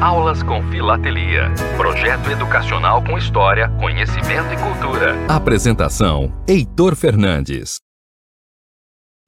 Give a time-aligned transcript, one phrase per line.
[0.00, 1.52] Aulas com Filatelia.
[1.76, 5.16] Projeto educacional com história, conhecimento e cultura.
[5.28, 7.80] Apresentação: Heitor Fernandes.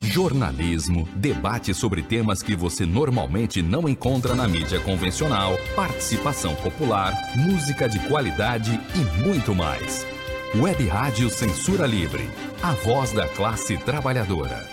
[0.00, 7.88] Jornalismo, debate sobre temas que você normalmente não encontra na mídia convencional, participação popular, música
[7.88, 10.06] de qualidade e muito mais.
[10.54, 12.30] Web Rádio Censura Livre,
[12.62, 14.68] a voz da classe trabalhadora.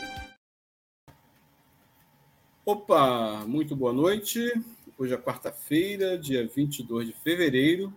[2.64, 4.54] Opa, muito boa noite.
[5.00, 7.94] Hoje é quarta-feira, dia 22 de fevereiro.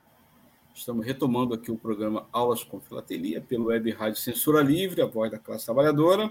[0.74, 5.30] Estamos retomando aqui o programa Aulas com Filatelia pelo Web Rádio Censura Livre, a voz
[5.30, 6.30] da classe trabalhadora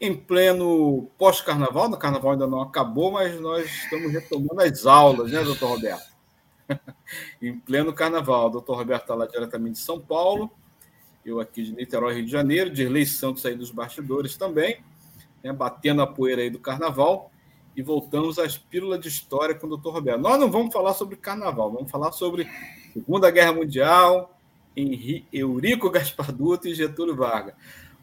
[0.00, 5.42] em pleno pós-carnaval, no carnaval ainda não acabou, mas nós estamos retomando as aulas, né,
[5.42, 6.16] doutor Roberto?
[7.42, 8.46] em pleno carnaval.
[8.46, 10.50] O doutor Roberto está lá diretamente de São Paulo,
[11.26, 14.84] eu aqui de Niterói, Rio de Janeiro, de Dirley Santos aí dos bastidores também,
[15.42, 17.32] né, batendo a poeira aí do carnaval.
[17.76, 20.20] E voltamos às pílulas de história com o doutor Roberto.
[20.20, 22.48] Nós não vamos falar sobre carnaval, vamos falar sobre
[22.92, 24.36] Segunda Guerra Mundial,
[24.76, 27.54] Henri, Eurico Gaspar Dutra e Getúlio Vargas.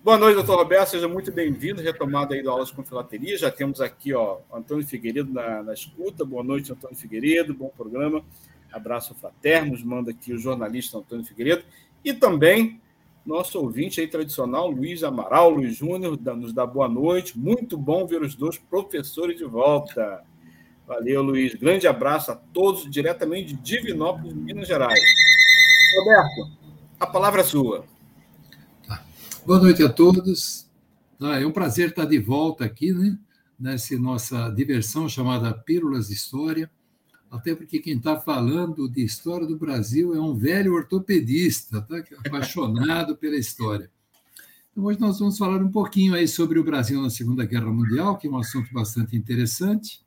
[0.03, 3.81] Boa noite, doutor Roberto, seja muito bem-vindo, retomada aí do Aulas com Filateria, já temos
[3.81, 8.23] aqui, ó, Antônio Figueiredo na, na escuta, boa noite, Antônio Figueiredo, bom programa,
[8.71, 11.65] abraço fraterno, nos manda aqui o jornalista Antônio Figueiredo,
[12.05, 12.79] e também
[13.27, 18.21] nosso ouvinte aí tradicional, Luiz Amaral, Luiz Júnior, nos dá boa noite, muito bom ver
[18.21, 20.23] os dois professores de volta.
[20.87, 24.97] Valeu, Luiz, grande abraço a todos, diretamente de Divinópolis, Minas Gerais.
[25.99, 26.51] Roberto,
[26.97, 27.83] a palavra é sua.
[29.45, 30.65] Boa noite a todos.
[31.19, 33.17] Ah, é um prazer estar de volta aqui, né?
[33.59, 36.71] Nessa nossa diversão chamada Pílulas de História.
[37.29, 41.97] Até porque quem está falando de história do Brasil é um velho ortopedista, tá?
[41.97, 43.89] É apaixonado pela história.
[44.71, 48.17] Então, hoje nós vamos falar um pouquinho aí sobre o Brasil na Segunda Guerra Mundial,
[48.17, 50.05] que é um assunto bastante interessante.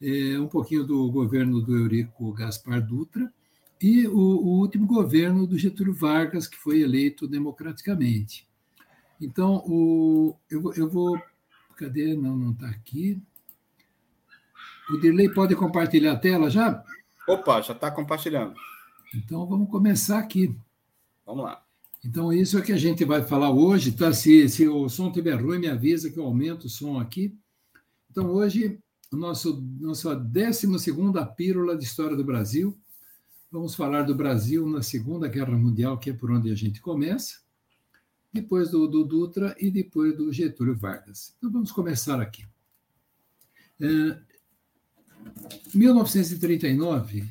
[0.00, 3.30] É, um pouquinho do governo do Eurico Gaspar Dutra
[3.82, 8.48] e o, o último governo do Getúlio Vargas, que foi eleito democraticamente.
[9.20, 11.20] Então, o, eu, eu vou.
[11.76, 12.14] Cadê?
[12.14, 13.20] Não, não está aqui.
[14.92, 16.84] O Dirley pode compartilhar a tela já?
[17.28, 18.54] Opa, já está compartilhando.
[19.14, 20.54] Então, vamos começar aqui.
[21.24, 21.62] Vamos lá.
[22.04, 24.12] Então, isso é que a gente vai falar hoje, tá?
[24.12, 27.36] Se, se o som estiver ruim, me avisa que eu aumento o som aqui.
[28.10, 28.78] Então, hoje,
[29.12, 30.66] o nosso, nossa 12
[31.36, 32.76] Pílula de História do Brasil.
[33.50, 37.40] Vamos falar do Brasil na Segunda Guerra Mundial, que é por onde a gente começa
[38.32, 41.34] depois do, do Dutra e depois do Getúlio Vargas.
[41.38, 42.46] Então vamos começar aqui.
[43.80, 44.18] É,
[45.74, 47.24] 1939,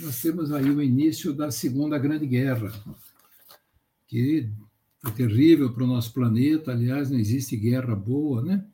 [0.00, 2.72] nós temos aí o início da Segunda Grande Guerra,
[4.06, 4.50] que
[5.00, 8.64] foi terrível para o nosso planeta, aliás, não existe guerra boa, né?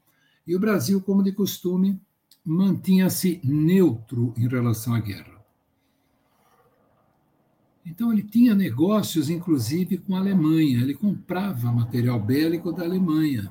[0.47, 2.01] E o Brasil, como de costume,
[2.45, 5.41] mantinha-se neutro em relação à guerra.
[7.85, 10.81] Então, ele tinha negócios, inclusive, com a Alemanha.
[10.81, 13.51] Ele comprava material bélico da Alemanha.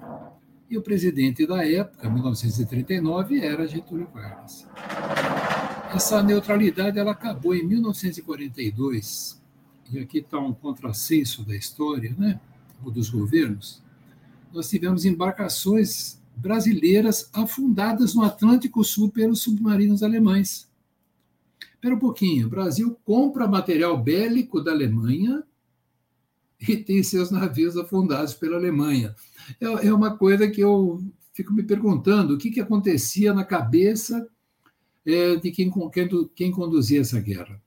[0.70, 4.68] E o presidente da época, 1939, era Getúlio Vargas.
[5.92, 9.42] Essa neutralidade ela acabou em 1942.
[9.92, 12.40] E aqui está um contrassenso da história, né?
[12.86, 13.82] ou dos governos.
[14.54, 20.70] Nós tivemos embarcações brasileiras afundadas no Atlântico Sul pelos submarinos alemães.
[21.74, 25.44] Espera um pouquinho, o Brasil compra material bélico da Alemanha
[26.68, 29.16] e tem seus navios afundados pela Alemanha.
[29.60, 31.02] É, é uma coisa que eu
[31.34, 34.28] fico me perguntando, o que, que acontecia na cabeça
[35.06, 37.62] é, de quem, quem, quem conduzia essa guerra.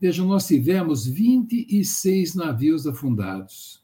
[0.00, 3.82] Vejam, nós tivemos 26 navios afundados.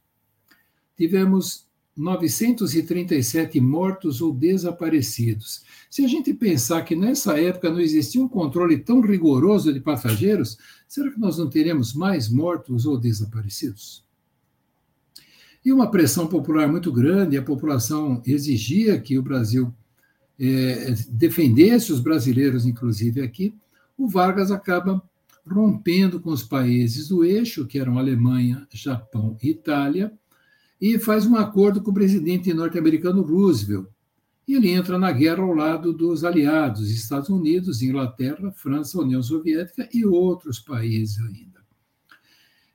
[0.96, 5.62] Tivemos 937 mortos ou desaparecidos.
[5.90, 10.56] Se a gente pensar que nessa época não existia um controle tão rigoroso de passageiros,
[10.86, 14.04] será que nós não teremos mais mortos ou desaparecidos?
[15.64, 19.72] E uma pressão popular muito grande, a população exigia que o Brasil
[20.38, 23.54] é, defendesse os brasileiros, inclusive aqui,
[23.96, 25.00] o Vargas acaba
[25.46, 30.12] rompendo com os países do eixo, que eram Alemanha, Japão e Itália,
[30.80, 33.86] e faz um acordo com o presidente norte-americano Roosevelt.
[34.46, 39.88] E ele entra na guerra ao lado dos aliados, Estados Unidos, Inglaterra, França, União Soviética
[39.94, 41.61] e outros países ainda.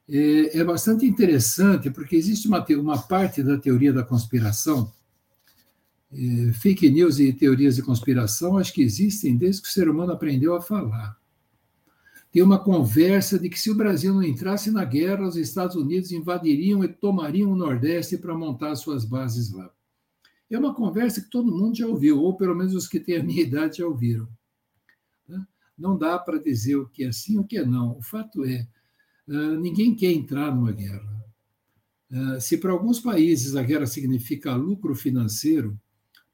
[0.09, 4.91] É, é bastante interessante, porque existe uma, uma parte da teoria da conspiração,
[6.11, 10.13] é, fake news e teorias de conspiração, acho que existem desde que o ser humano
[10.13, 11.17] aprendeu a falar
[12.31, 16.11] tem uma conversa de que se o Brasil não entrasse na guerra, os Estados Unidos
[16.11, 19.71] invadiriam e tomariam o Nordeste para montar suas bases lá.
[20.47, 23.23] É uma conversa que todo mundo já ouviu, ou pelo menos os que têm a
[23.23, 24.27] minha idade já ouviram.
[25.27, 25.43] Né?
[25.77, 27.97] Não dá para dizer o que é sim e o que é não.
[27.97, 28.67] O fato é,
[29.27, 31.17] ninguém quer entrar numa guerra.
[32.09, 35.77] Uh, se para alguns países a guerra significa lucro financeiro,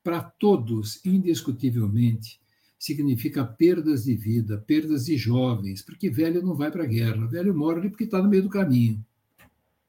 [0.03, 2.39] para todos, indiscutivelmente,
[2.77, 7.55] significa perdas de vida, perdas de jovens, porque velho não vai para a guerra, velho
[7.55, 9.03] morre porque está no meio do caminho.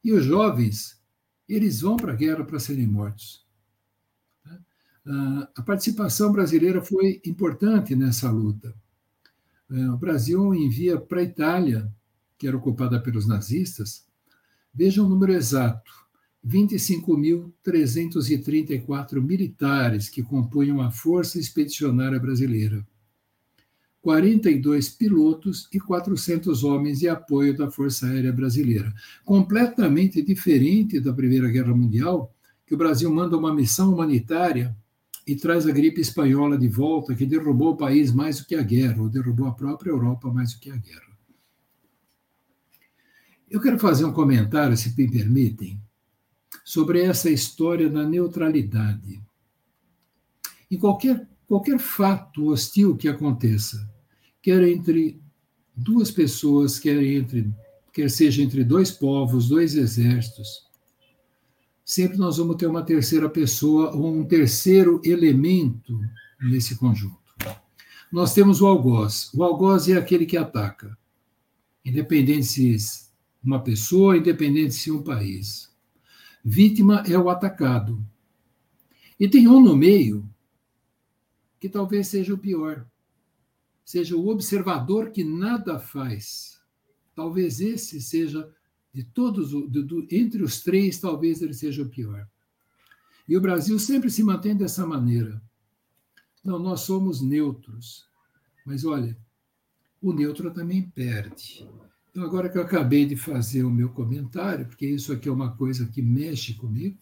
[0.02, 1.02] E os jovens,
[1.48, 3.44] eles vão para a guerra para serem mortos.
[4.44, 5.50] Tá?
[5.56, 8.72] A participação brasileira foi importante nessa luta.
[9.68, 11.92] O Brasil envia para a Itália,
[12.38, 14.06] que era ocupada pelos nazistas,
[14.72, 15.90] veja o número exato:
[16.46, 22.86] 25.334 militares que compunham a Força Expedicionária Brasileira,
[24.02, 28.92] 42 pilotos e 400 homens de apoio da Força Aérea Brasileira.
[29.24, 32.30] Completamente diferente da Primeira Guerra Mundial,
[32.66, 34.76] que o Brasil manda uma missão humanitária
[35.26, 38.62] e traz a gripe espanhola de volta, que derrubou o país mais do que a
[38.62, 41.13] guerra, ou derrubou a própria Europa mais do que a guerra.
[43.50, 45.80] Eu quero fazer um comentário, se me permitem,
[46.64, 49.22] sobre essa história da neutralidade.
[50.70, 53.88] Em qualquer, qualquer fato hostil que aconteça,
[54.40, 55.20] quer entre
[55.76, 57.52] duas pessoas, quer, entre,
[57.92, 60.64] quer seja entre dois povos, dois exércitos,
[61.84, 66.00] sempre nós vamos ter uma terceira pessoa ou um terceiro elemento
[66.40, 67.18] nesse conjunto.
[68.10, 69.30] Nós temos o algoz.
[69.34, 70.96] O algoz é aquele que ataca,
[71.84, 72.70] independente se
[73.44, 75.70] uma pessoa, independente se um país.
[76.42, 78.04] Vítima é o atacado.
[79.20, 80.28] E tem um no meio
[81.60, 82.86] que talvez seja o pior.
[83.84, 86.60] Seja o observador que nada faz.
[87.14, 88.50] Talvez esse seja,
[88.92, 92.28] de todos, de, de, entre os três, talvez ele seja o pior.
[93.28, 95.42] E o Brasil sempre se mantém dessa maneira.
[96.42, 98.06] Não, nós somos neutros.
[98.66, 99.16] Mas olha,
[100.00, 101.66] o neutro também perde.
[102.14, 105.56] Então, agora que eu acabei de fazer o meu comentário, porque isso aqui é uma
[105.56, 106.96] coisa que mexe comigo,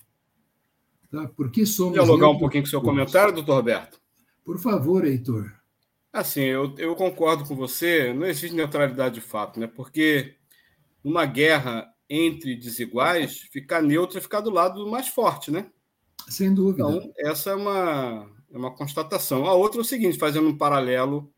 [1.11, 1.29] tá?
[1.37, 1.93] Porque somos.
[1.93, 4.01] Dialogar um pouquinho com o seu comentário, doutor Roberto?
[4.43, 5.53] Por favor, Heitor.
[6.11, 9.67] Assim, eu, eu concordo com você, não existe neutralidade de fato, né?
[9.67, 10.35] Porque
[11.05, 15.71] numa guerra entre desiguais, ficar neutro é ficar do lado mais forte, né?
[16.27, 16.89] Sem dúvida.
[16.89, 19.45] Então, essa é uma, é uma constatação.
[19.45, 21.31] A outra é o seguinte, fazendo um paralelo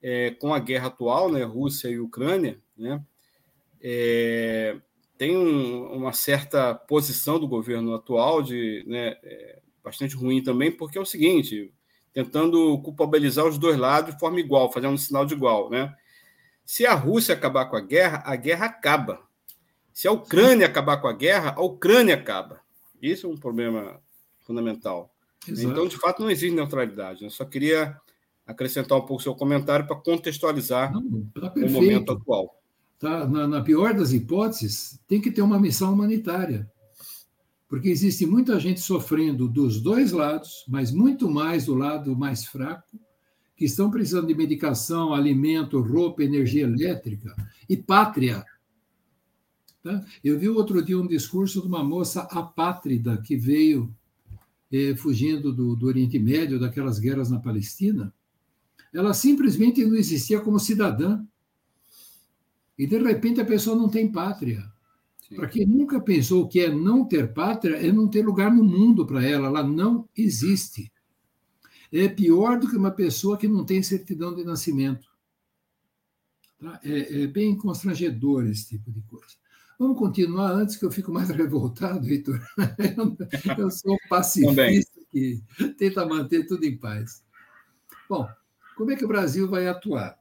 [0.00, 3.04] é, com a guerra atual, né, Rússia e Ucrânia, né,
[3.80, 4.76] é,
[5.16, 10.98] tem um, uma certa posição do governo atual de né, é, bastante ruim também, porque
[10.98, 11.72] é o seguinte,
[12.12, 15.94] tentando culpabilizar os dois lados de forma igual, fazendo um sinal de igual, né?
[16.64, 19.22] Se a Rússia acabar com a guerra, a guerra acaba.
[19.92, 22.60] Se a Ucrânia acabar com a guerra, a Ucrânia acaba.
[23.00, 24.00] Isso é um problema
[24.40, 25.14] fundamental.
[25.46, 25.72] Exato.
[25.72, 27.24] Então, de fato, não existe neutralidade.
[27.24, 27.98] Eu só queria
[28.46, 32.57] acrescentar um pouco seu comentário para contextualizar Não, tá o momento atual.
[32.98, 33.26] Tá?
[33.26, 36.70] Na, na, pior das hipóteses, tem que ter uma missão humanitária.
[37.68, 42.98] Porque existe muita gente sofrendo dos dois lados, mas muito mais do lado mais fraco,
[43.56, 47.34] que estão precisando de medicação, alimento, roupa, energia elétrica
[47.68, 48.44] e pátria.
[49.82, 50.04] Tá?
[50.22, 53.92] Eu vi outro dia um discurso de uma moça apátrida que veio
[54.72, 58.12] eh, fugindo do, do Oriente Médio, daquelas guerras na Palestina,
[58.92, 61.24] ela simplesmente não existia como cidadã.
[62.78, 64.64] E, de repente, a pessoa não tem pátria.
[65.34, 68.64] Para quem nunca pensou o que é não ter pátria, é não ter lugar no
[68.64, 70.90] mundo para ela, ela não existe.
[71.92, 75.08] É pior do que uma pessoa que não tem certidão de nascimento.
[76.58, 76.80] Tá?
[76.82, 79.36] É, é, bem constrangedor esse tipo de coisa.
[79.78, 82.40] Vamos continuar antes que eu fico mais revoltado, Heitor.
[83.56, 85.42] Eu sou um pacifista que
[85.76, 87.22] tenta manter tudo em paz.
[88.08, 88.28] Bom,
[88.76, 90.18] como é que o Brasil vai atuar?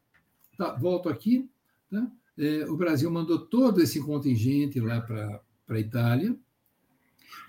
[0.57, 1.49] Tá, volto aqui.
[1.89, 2.11] Tá?
[2.37, 6.37] É, o Brasil mandou todo esse contingente lá para a Itália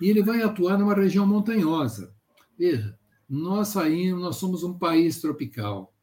[0.01, 2.13] e ele vai atuar numa região montanhosa.
[2.57, 2.97] Veja,
[3.29, 5.93] nós saímos, nós somos um país tropical.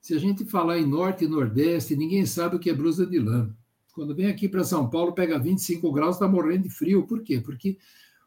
[0.00, 3.18] Se a gente falar em norte e nordeste, ninguém sabe o que é blusa de
[3.18, 3.54] lã.
[3.92, 7.06] Quando vem aqui para São Paulo, pega 25 graus, está morrendo de frio.
[7.06, 7.40] Por quê?
[7.40, 7.78] Porque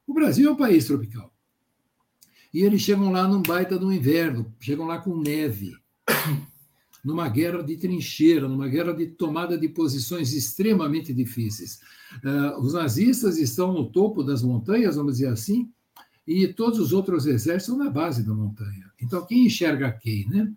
[0.07, 1.33] o Brasil é um país tropical.
[2.53, 5.73] E eles chegam lá num baita do inverno, chegam lá com neve,
[7.03, 11.79] numa guerra de trincheira, numa guerra de tomada de posições extremamente difíceis.
[12.24, 15.72] Uh, os nazistas estão no topo das montanhas, vamos dizer assim,
[16.27, 18.91] e todos os outros exércitos na base da montanha.
[19.01, 20.53] Então, quem enxerga quem, né?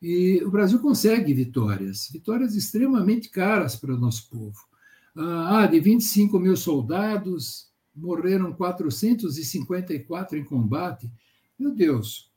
[0.00, 4.68] E o Brasil consegue vitórias, vitórias extremamente caras para o nosso povo.
[5.16, 11.10] Ah, de 25 mil soldados, morreram 454 em combate.
[11.58, 12.30] Meu Deus,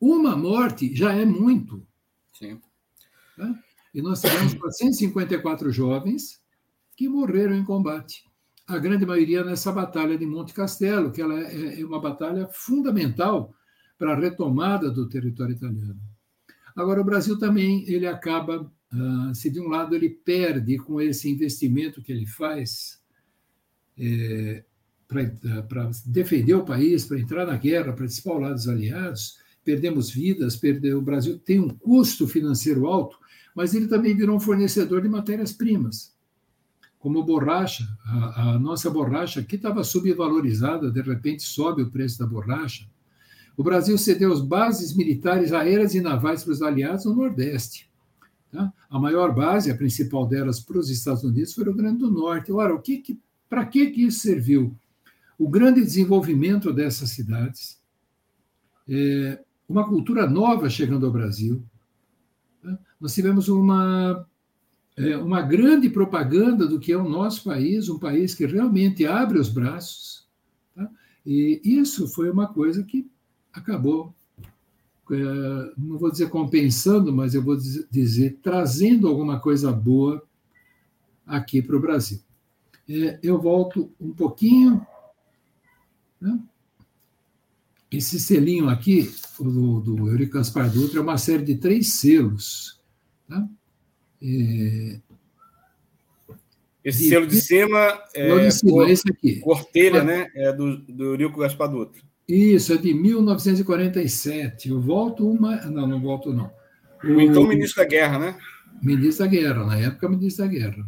[0.00, 1.84] uma morte já é muito.
[2.32, 2.60] Sim.
[3.36, 3.54] Tá?
[3.94, 6.40] E nós tivemos 454 jovens
[6.96, 8.24] que morreram em combate.
[8.66, 13.54] A grande maioria nessa batalha de Monte Castelo, que ela é, é uma batalha fundamental
[13.98, 16.00] para a retomada do território italiano.
[16.74, 21.28] Agora, o Brasil também ele acaba, ah, se de um lado ele perde com esse
[21.28, 23.00] investimento que ele faz
[23.98, 24.64] é,
[25.06, 30.56] para defender o país, para entrar na guerra, para disparar lado dos aliados, perdemos vidas,
[30.56, 33.18] perdeu, o Brasil tem um custo financeiro alto,
[33.54, 36.14] mas ele também virou um fornecedor de matérias-primas,
[36.98, 37.86] como borracha.
[38.04, 42.86] A, a nossa borracha aqui estava subvalorizada, de repente sobe o preço da borracha.
[43.56, 47.90] O Brasil cedeu as bases militares aéreas e navais para os aliados no Nordeste.
[48.50, 48.72] Tá?
[48.88, 52.52] A maior base, a principal delas para os Estados Unidos, foi o Grande do Norte.
[52.52, 54.74] Ora, o que, que para que, que isso serviu?
[55.38, 57.78] O grande desenvolvimento dessas cidades,
[58.88, 59.42] é,
[59.72, 61.64] uma cultura nova chegando ao Brasil.
[62.62, 62.78] Tá?
[63.00, 64.26] Nós tivemos uma,
[64.96, 69.38] é, uma grande propaganda do que é o nosso país, um país que realmente abre
[69.38, 70.28] os braços.
[70.76, 70.88] Tá?
[71.24, 73.10] E isso foi uma coisa que
[73.50, 74.14] acabou,
[75.10, 80.22] é, não vou dizer compensando, mas eu vou dizer trazendo alguma coisa boa
[81.26, 82.20] aqui para o Brasil.
[82.88, 84.86] É, eu volto um pouquinho.
[86.20, 86.38] Né?
[87.92, 92.80] Esse selinho aqui, do, do Eurico Gaspar Dutra, é uma série de três selos.
[93.28, 93.46] Tá?
[94.22, 95.00] É,
[96.84, 99.40] esse de, selo de cima é de cima, cor, esse aqui.
[99.40, 100.30] Cortelha, né?
[100.34, 102.02] É do, do Eurico Gaspar Dutra.
[102.26, 104.70] Isso, é de 1947.
[104.70, 105.56] Eu volto uma.
[105.66, 106.50] Não, não volto, não.
[107.04, 108.36] O, então, ministro da Guerra, né?
[108.82, 110.86] Ministro da Guerra, na época, ministro da Guerra.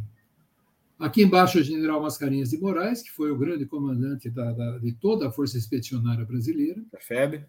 [0.98, 4.92] Aqui embaixo, o general Mascarenhas de Moraes, que foi o grande comandante da, da, de
[4.92, 6.80] toda a Força Expedicionária Brasileira.
[6.92, 7.44] Da FEB.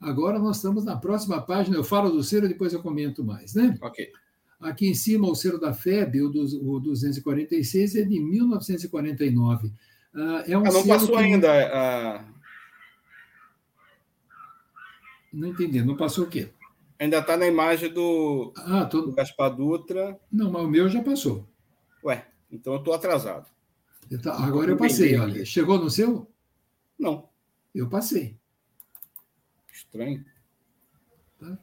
[0.00, 3.76] Agora nós estamos na próxima página, eu falo do selo, depois eu comento mais, né?
[3.82, 4.10] Ok.
[4.60, 9.72] Aqui em cima, o selo da FEB, o, do, o 246, é de 1949.
[10.14, 11.22] Ah, é um ah, não passou que...
[11.22, 12.24] ainda a.
[15.32, 16.48] Não entendi, não passou o quê?
[16.98, 19.02] Ainda está na imagem do, ah, tô...
[19.02, 20.18] do Gaspar Dutra.
[20.32, 21.46] Não, mas o meu já passou.
[22.02, 23.46] Ué, então eu estou atrasado.
[24.10, 25.44] Então, agora eu passei, olha.
[25.44, 26.30] Chegou no seu?
[26.98, 27.28] Não.
[27.74, 28.36] Eu passei.
[29.72, 30.24] Estranho.
[31.38, 31.58] Tá?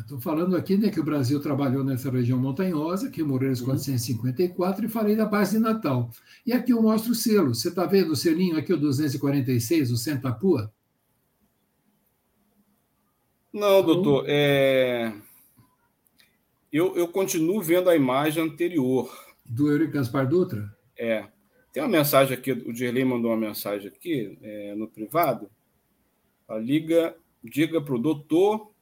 [0.00, 4.82] Estou falando aqui né, que o Brasil trabalhou nessa região montanhosa, que morreram em 454,
[4.82, 4.88] uhum.
[4.88, 6.10] e falei da base de Natal.
[6.44, 7.54] E aqui eu mostro o selo.
[7.54, 10.72] Você está vendo o selinho aqui, o 246, o Sentapua?
[13.52, 14.24] Não, doutor.
[14.26, 15.12] É...
[16.70, 19.27] Eu, eu continuo vendo a imagem anterior.
[19.48, 20.70] Do Eurico Gaspar Dutra?
[20.96, 21.26] É.
[21.72, 25.50] Tem uma mensagem aqui, o Dirley mandou uma mensagem aqui é, no privado.
[26.48, 28.72] A liga, diga para o doutor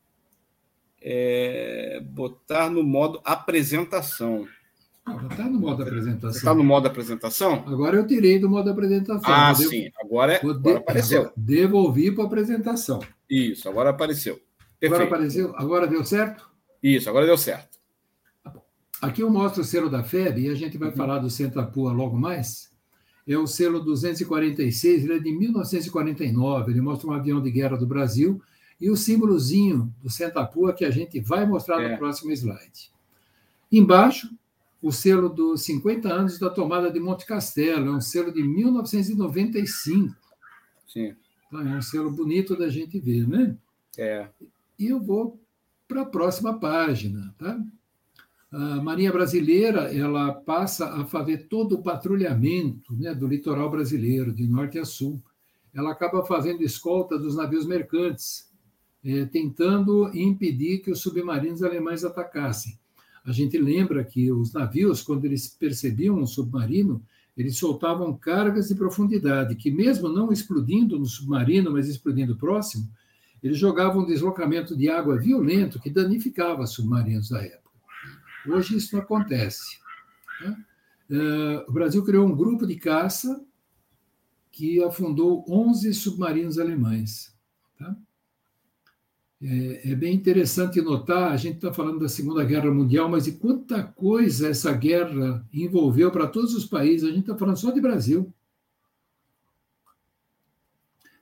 [1.01, 4.47] é, botar no modo apresentação.
[5.31, 6.31] Está no modo apresentação.
[6.31, 7.65] Está no modo apresentação?
[7.67, 9.33] Agora eu tirei do modo apresentação.
[9.33, 9.89] Ah, sim.
[10.01, 11.33] Agora, é, agora apareceu.
[11.37, 13.01] Devolvi para a apresentação.
[13.31, 14.41] Isso, agora apareceu.
[14.81, 14.95] Perfeito.
[14.95, 15.55] Agora apareceu?
[15.57, 16.51] Agora deu certo?
[16.83, 17.76] Isso, agora deu certo.
[19.01, 20.97] Aqui eu mostro o selo da FEB e a gente vai uhum.
[20.97, 22.71] falar do Centapua logo mais.
[23.27, 26.71] É o selo 246, ele é de 1949.
[26.71, 28.41] Ele mostra um avião de guerra do Brasil
[28.81, 31.93] e o símbolozinho do Centapua que a gente vai mostrar é.
[31.93, 32.91] no próximo slide.
[33.71, 34.31] Embaixo,
[34.81, 40.15] o selo dos 50 anos da tomada de Monte Castelo, é um selo de 1995.
[40.87, 41.17] Sim.
[41.49, 43.57] Então, é um selo bonito da gente ver, né?
[43.99, 44.29] É.
[44.79, 45.41] E eu vou
[45.89, 47.35] para a próxima página.
[47.39, 47.59] Tá?
[48.53, 54.47] A Marinha Brasileira ela passa a fazer todo o patrulhamento né, do litoral brasileiro, de
[54.47, 55.21] norte a sul.
[55.75, 58.51] Ela acaba fazendo escolta dos navios mercantes,
[59.05, 62.79] é, tentando impedir que os submarinos alemães atacassem.
[63.25, 67.03] A gente lembra que os navios, quando eles percebiam um submarino,
[67.37, 72.89] eles soltavam cargas de profundidade, que mesmo não explodindo no submarino, mas explodindo próximo,
[73.43, 77.66] eles jogavam um deslocamento de água violento que danificava submarinos da época.
[78.49, 79.79] Hoje isso não acontece.
[80.41, 80.65] Né?
[81.11, 83.45] Uh, o Brasil criou um grupo de caça
[84.51, 87.35] que afundou 11 submarinos alemães.
[87.79, 87.97] Tá?
[89.43, 93.33] É, é, bem interessante notar, a gente está falando da Segunda Guerra Mundial, mas de
[93.33, 97.81] quanta coisa essa guerra envolveu para todos os países, a gente está falando só de
[97.81, 98.33] Brasil.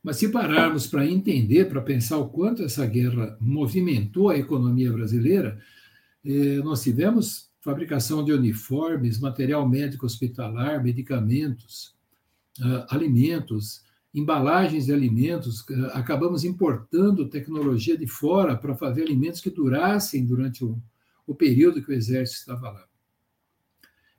[0.01, 5.59] Mas se pararmos para entender, para pensar o quanto essa guerra movimentou a economia brasileira,
[6.65, 11.95] nós tivemos fabricação de uniformes, material médico hospitalar, medicamentos,
[12.61, 13.83] ah, alimentos,
[14.15, 20.81] embalagens de alimentos, acabamos importando tecnologia de fora para fazer alimentos que durassem durante o,
[21.27, 22.87] o período que o exército estava lá.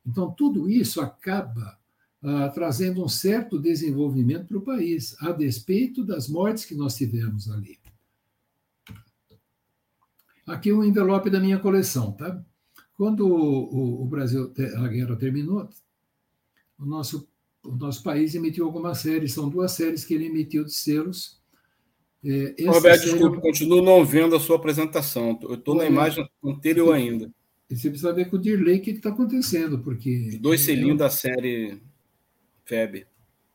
[0.06, 1.78] Então, tudo isso acaba
[2.22, 7.50] ah, trazendo um certo desenvolvimento para o país, a despeito das mortes que nós tivemos
[7.50, 7.80] ali.
[10.46, 12.44] Aqui o um envelope da minha coleção, tá?
[12.96, 15.68] Quando o, o, Brasil, a guerra terminou,
[16.80, 17.28] o nosso,
[17.64, 21.42] o nosso país emitiu algumas séries, são duas séries que ele emitiu de selos.
[22.24, 23.12] É, Roberto, série...
[23.12, 25.38] desculpe, continuo não vendo a sua apresentação.
[25.44, 27.30] Eu estou na imagem anterior ainda.
[27.70, 30.30] Você precisa ver com o Dirley o que está acontecendo, porque.
[30.30, 31.82] Os dois selinhos da série
[32.66, 33.06] FEB.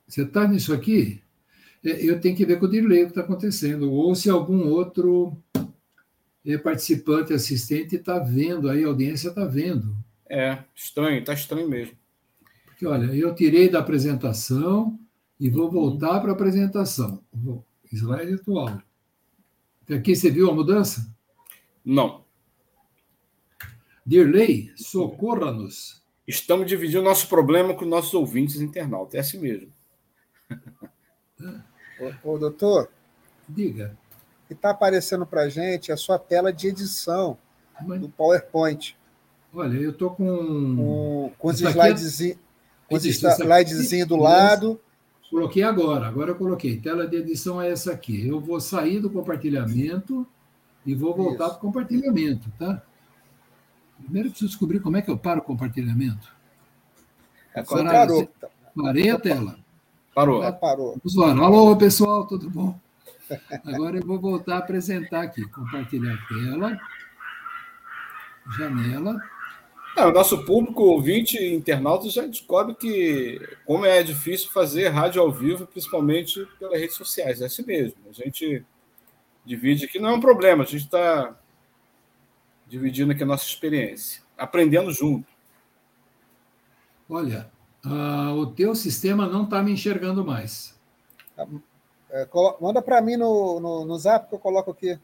[0.07, 1.23] Você está nisso aqui?
[1.85, 4.69] É, eu tenho que ver com o Dirley o que está acontecendo, ou se algum
[4.69, 5.37] outro
[6.45, 9.97] é, participante, assistente está vendo, aí a audiência está vendo.
[10.29, 11.97] É, estranho, está estranho mesmo.
[12.65, 14.99] Porque, olha, eu tirei da apresentação
[15.39, 15.71] e vou uhum.
[15.71, 17.23] voltar para a apresentação.
[17.33, 18.81] Vou, slide atual.
[19.91, 21.13] Aqui você viu a mudança?
[21.85, 22.25] Não.
[24.07, 26.01] Dirley, socorra-nos.
[26.27, 29.15] Estamos dividindo nosso problema com nossos ouvintes internautas.
[29.15, 29.73] É assim mesmo.
[32.23, 32.91] Ô, ô doutor.
[33.49, 33.99] Diga.
[34.51, 37.39] Que está aparecendo para a gente é a sua tela de edição
[37.87, 38.01] Mas...
[38.01, 38.97] do PowerPoint.
[39.55, 40.27] Olha, eu estou com.
[40.27, 42.37] Com, com os slidezinhos
[42.89, 44.81] com os slidezinho do lado.
[45.31, 46.81] Coloquei agora, agora eu coloquei.
[46.81, 48.27] Tela de edição é essa aqui.
[48.27, 50.27] Eu vou sair do compartilhamento
[50.85, 52.83] e vou voltar para o compartilhamento, tá?
[54.03, 56.35] Primeiro eu preciso descobrir como é que eu paro o compartilhamento.
[57.55, 58.29] É, parou.
[58.75, 59.57] Parei a tela.
[60.13, 60.43] Parou.
[60.43, 60.99] É, parou.
[61.05, 61.47] Vamos lá.
[61.47, 62.77] Alô, pessoal, tudo bom?
[63.65, 65.47] Agora eu vou voltar a apresentar aqui.
[65.49, 66.81] Compartilhar a tela.
[68.57, 69.21] Janela.
[69.97, 75.21] É, o nosso público, ouvinte e internauta, já descobre que como é difícil fazer rádio
[75.21, 77.41] ao vivo, principalmente pelas redes sociais.
[77.41, 77.99] É assim mesmo.
[78.09, 78.65] A gente
[79.45, 81.37] divide aqui, não é um problema, a gente está
[82.69, 85.27] dividindo aqui a nossa experiência, aprendendo junto.
[87.09, 87.51] Olha,
[87.85, 90.79] uh, o teu sistema não está me enxergando mais.
[92.11, 92.29] É,
[92.61, 94.99] manda para mim no, no, no, zap que eu coloco aqui.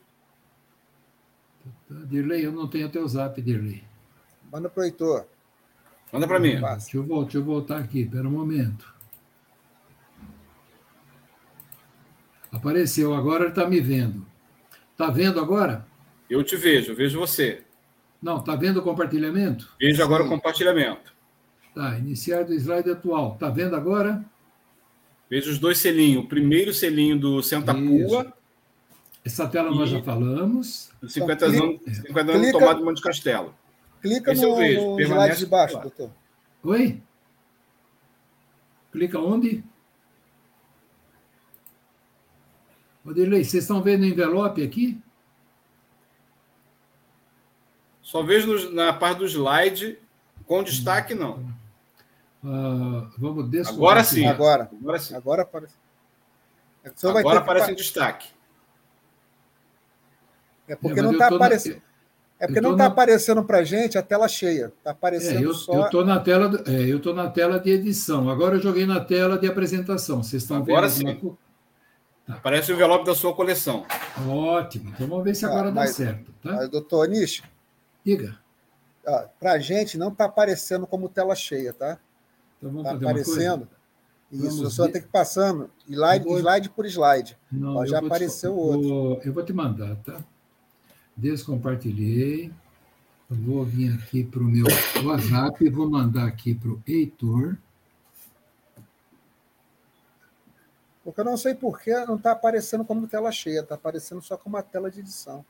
[1.89, 3.85] Dirley, eu não tenho teu zap, Dirley.
[4.51, 5.25] Manda para o Heitor.
[6.13, 6.61] Manda para mim.
[6.61, 8.95] Deixa eu, voltar, deixa eu voltar aqui, espera um momento.
[12.51, 14.27] Apareceu, agora ele está me vendo.
[14.93, 15.87] Está vendo agora?
[16.29, 17.65] Eu te vejo, eu vejo você.
[18.21, 19.69] Não, está vendo o compartilhamento?
[19.79, 21.15] Vejo agora o compartilhamento.
[21.75, 23.35] Tá, iniciar do slide atual.
[23.35, 24.25] Está vendo agora?
[25.29, 26.25] Vejo os dois selinhos.
[26.25, 28.33] O primeiro selinho do Senta Pua.
[29.25, 30.91] Essa tela nós já falamos.
[31.07, 33.55] 50 então, anos, 50 anos tomado de Monte Castelo.
[34.01, 36.11] Clica Esse no, vejo, no slide de baixo, doutor.
[36.63, 37.03] Oi?
[38.93, 39.65] Clica onde?
[43.05, 45.01] Odelei, vocês estão vendo o envelope aqui?
[48.01, 49.99] Só vejo na parte do slide
[50.47, 51.45] com destaque, não.
[52.47, 54.25] Uh, vamos Agora sim.
[54.25, 54.71] Agora.
[54.81, 55.17] Agora sim.
[55.17, 55.75] Agora aparece.
[57.03, 58.29] Agora aparece em destaque.
[60.69, 61.75] É porque é, não está aparecendo.
[61.75, 61.83] Na...
[62.39, 62.91] É porque não está na...
[62.91, 64.73] aparecendo para a gente a tela cheia.
[64.79, 65.73] Está aparecendo é, eu, só.
[65.73, 66.49] Eu estou na tela.
[66.49, 66.71] Do...
[66.71, 68.31] É, eu estou na tela de edição.
[68.31, 70.23] Agora eu joguei na tela de apresentação.
[70.23, 70.77] Vocês estão vendo?
[70.77, 71.37] Agora sim.
[72.25, 72.35] Tá.
[72.35, 73.85] Aparece o envelope da sua coleção.
[74.29, 74.91] Ótimo.
[74.91, 76.33] Então vamos ver se tá, agora mas, dá certo.
[76.43, 76.53] Tá?
[76.53, 77.43] Mas, doutor Anish,
[78.05, 78.39] Diga.
[79.41, 81.99] Para a gente não está aparecendo como tela cheia, tá?
[82.59, 83.69] Então Está aparecendo.
[84.31, 86.39] Isso, vamos só tem que ir passando, slide, vou...
[86.39, 87.39] slide por slide.
[87.51, 88.59] Não, Ó, já apareceu te...
[88.59, 88.89] outro.
[88.89, 89.21] Vou...
[89.23, 90.25] Eu vou te mandar, tá?
[91.17, 92.53] Descompartilhei.
[93.31, 94.67] Eu vou vir aqui para o meu
[95.05, 97.57] WhatsApp e vou mandar aqui para o Heitor.
[101.03, 104.37] Porque eu não sei por que não está aparecendo como tela cheia, está aparecendo só
[104.37, 105.45] como uma tela de edição.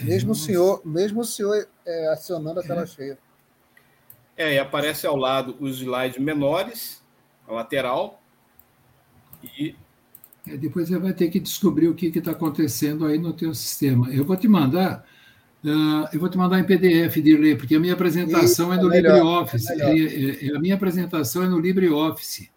[0.00, 2.86] Mesmo o senhor, mesmo o senhor é, acionando a tela é.
[2.86, 3.18] cheia.
[4.36, 7.02] É, e aparece ao lado os slides menores,
[7.46, 8.20] a lateral,
[9.58, 9.74] e...
[10.46, 14.12] É, depois você vai ter que descobrir o que está acontecendo aí no teu sistema.
[14.12, 15.06] Eu vou te mandar,
[15.64, 18.92] uh, eu vou te mandar em PDF, Dirley, porque a minha apresentação Isso, é no
[18.92, 19.72] é LibreOffice.
[19.72, 22.50] É, é, a minha apresentação é no LibreOffice.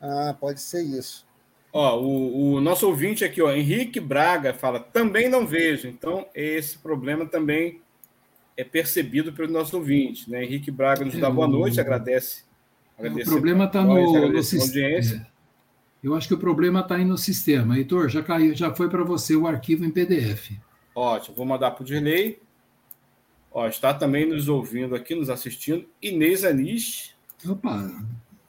[0.00, 1.26] Ah, pode ser isso.
[1.72, 5.88] Ó, o, o, nosso ouvinte aqui, ó, Henrique Braga, fala: também não vejo.
[5.88, 7.82] Então, esse problema também
[8.58, 10.28] é percebido pelo nosso ouvinte.
[10.28, 10.42] Né?
[10.42, 12.42] Henrique Braga nos dá boa noite, agradece.
[12.98, 14.98] o problema está no, no sistema.
[14.98, 15.26] É.
[16.02, 17.78] Eu acho que o problema está aí no sistema.
[17.78, 20.58] Heitor, já caiu, já foi para você o arquivo em PDF.
[20.92, 22.40] Ótimo, vou mandar para o Dirley.
[23.52, 27.14] Ó, está também nos ouvindo aqui, nos assistindo, Inês Anish.
[27.48, 27.88] Opa,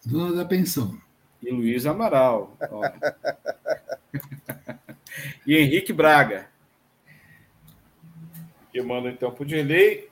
[0.03, 0.99] dona da pensão.
[1.41, 2.57] E Luiz Amaral.
[5.45, 6.48] e Henrique Braga.
[8.79, 10.07] Eu mando então para o Dirley.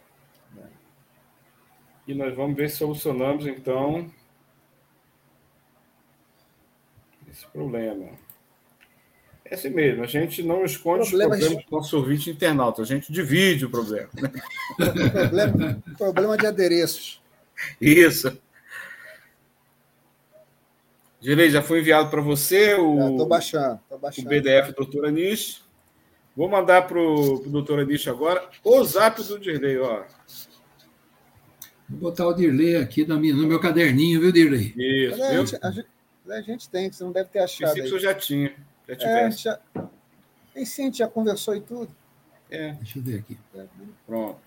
[2.06, 4.12] E nós vamos ver se solucionamos então
[7.32, 8.10] esse problema.
[9.46, 12.86] É assim mesmo, a gente não esconde problema os problemas do nosso ouvinte internauta, a
[12.86, 14.10] gente divide o problema.
[14.76, 17.22] problema, problema de adereços.
[17.80, 18.38] Isso.
[21.22, 25.66] Direi, já foi enviado para você o, Estou baixando, baixando, o PDF do doutor Anish.
[26.38, 30.04] Vou mandar para o doutor Anish agora o zap do Dirley, ó.
[31.90, 34.72] Vou botar o Dirley aqui no meu caderninho, viu, Dirley?
[34.78, 35.24] Isso.
[35.24, 35.88] A gente, a, gente,
[36.30, 37.74] a, gente, tem, você não deve ter achado.
[37.74, 38.54] Pensei que eu já tinha.
[38.88, 39.50] Já tivesse.
[39.50, 39.60] É, já,
[40.56, 41.90] e sim, a gente já conversou e tudo.
[42.52, 42.74] É.
[42.74, 43.36] Deixa eu ver aqui.
[43.56, 43.66] É,
[44.06, 44.40] Pronto.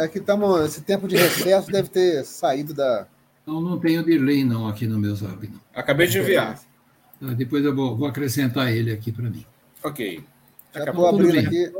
[0.00, 0.64] É que estamos.
[0.64, 3.06] Esse tempo de recesso deve ter saído da.
[3.46, 5.46] Não, não tenho delay não aqui no meu zap.
[5.46, 5.60] Não.
[5.72, 6.58] Acabei de enviar.
[7.20, 9.46] Tá, depois eu vou, vou acrescentar ele aqui para mim.
[9.84, 10.24] Ok.
[10.76, 11.72] Já estou abrindo aqui.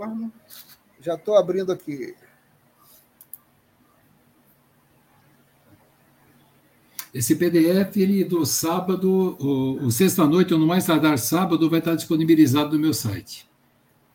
[1.01, 2.15] Já estou abrindo aqui.
[7.13, 11.95] Esse PDF, ele do sábado, o, o sexta-noite, ou no mais tardar sábado, vai estar
[11.95, 13.49] disponibilizado no meu site.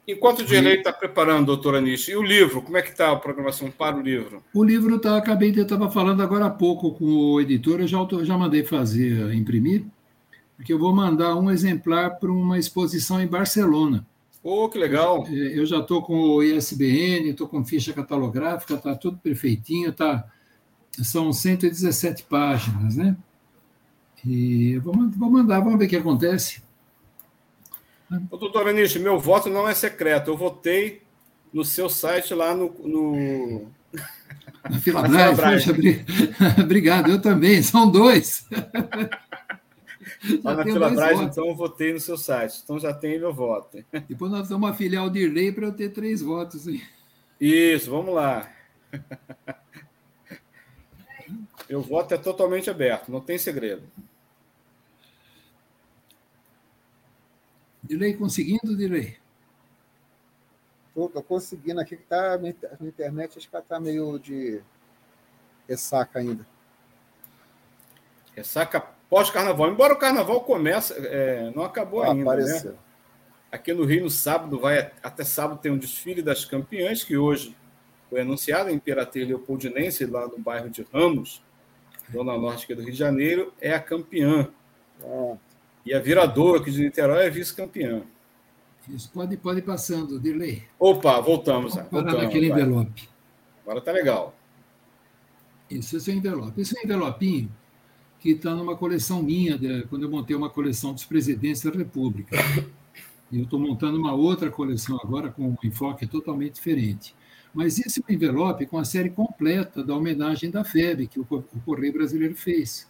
[0.07, 3.15] Enquanto o Dirley está preparando, doutora Anish, e o livro, como é que está a
[3.15, 4.43] programação para o livro?
[4.53, 7.97] O livro está, acabei de estava falando agora há pouco com o editor, eu já,
[8.23, 9.85] já mandei fazer, imprimir,
[10.57, 14.05] porque eu vou mandar um exemplar para uma exposição em Barcelona.
[14.43, 15.27] Oh, que legal!
[15.27, 20.25] Eu, já estou com o ISBN, estou com ficha catalográfica, está tudo perfeitinho, tá,
[21.03, 23.15] são 117 páginas, né?
[24.25, 26.61] E eu vou, vou mandar, vamos ver o que acontece.
[28.29, 30.31] Ô, doutor Anish, meu voto não é secreto.
[30.31, 31.01] Eu votei
[31.53, 32.73] no seu site lá no.
[32.83, 33.71] no...
[34.69, 35.01] Na fila
[35.31, 35.65] atrás.
[36.61, 37.61] Obrigado, eu também.
[37.61, 38.47] São dois.
[40.43, 42.61] Lá na fila atrás, então eu votei no seu site.
[42.63, 43.83] Então já tem meu voto.
[44.07, 46.67] Depois nós vamos uma filial de lei para eu ter três votos.
[46.67, 46.81] Hein?
[47.39, 48.51] Isso, vamos lá.
[51.67, 53.83] Meu voto é totalmente aberto, não tem segredo.
[57.81, 59.17] Dilei, conseguindo, Dilei?
[60.95, 64.61] Estou conseguindo aqui, que tá, a minha internet acho que está meio de
[65.67, 66.45] ressaca ainda.
[68.35, 69.69] Ressaca pós-carnaval.
[69.69, 72.15] Embora o carnaval comece, é, não acabou ah, ainda.
[72.15, 72.21] Né?
[72.21, 72.71] Apareceu.
[72.71, 72.77] Né?
[73.51, 77.53] Aqui no Rio, no sábado, vai até sábado tem um desfile das campeãs, que hoje
[78.09, 81.43] foi anunciado, a Imperatriz Leopoldinense, lá no bairro de Ramos,
[82.09, 84.47] Zona Norte aqui do Rio de Janeiro, é a campeã.
[85.03, 85.35] Ah.
[85.85, 88.03] E a Viradouro aqui de Niterói é vice-campeã.
[88.87, 90.63] Isso, pode, pode ir passando, Dirley.
[90.79, 91.75] Opa, voltamos.
[91.75, 92.61] Vamos voltamos naquele vai.
[92.61, 93.09] envelope.
[93.63, 94.33] Agora está legal.
[95.69, 96.61] Isso, esse é o envelope.
[96.61, 97.51] Esse é o envelopinho
[98.21, 102.37] que está numa coleção minha, de, quando eu montei uma coleção dos presidentes da República.
[103.31, 107.15] E eu estou montando uma outra coleção agora com um enfoque totalmente diferente.
[107.51, 111.25] Mas esse é um envelope com a série completa da homenagem da FEB, que o,
[111.25, 112.87] Correio Brasileiro fez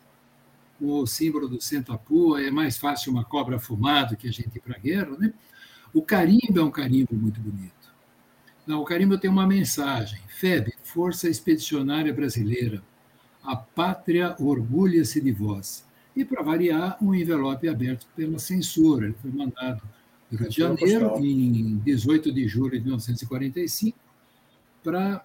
[0.79, 4.75] o símbolo do Sentapua, é mais fácil uma cobra fumada que a gente ir para
[4.75, 5.33] a guerra, né?
[5.93, 7.93] O carimbo é um carimbo muito bonito.
[8.67, 10.19] Não, o carimbo tem uma mensagem.
[10.27, 12.83] FEB, Força Expedicionária Brasileira,
[13.43, 15.85] a pátria orgulha-se de vós.
[16.15, 19.05] E, para variar, um envelope aberto pela censura.
[19.05, 19.81] Ele foi mandado
[20.29, 23.97] no Rio de Janeiro, em 18 de julho de 1945,
[24.83, 25.23] para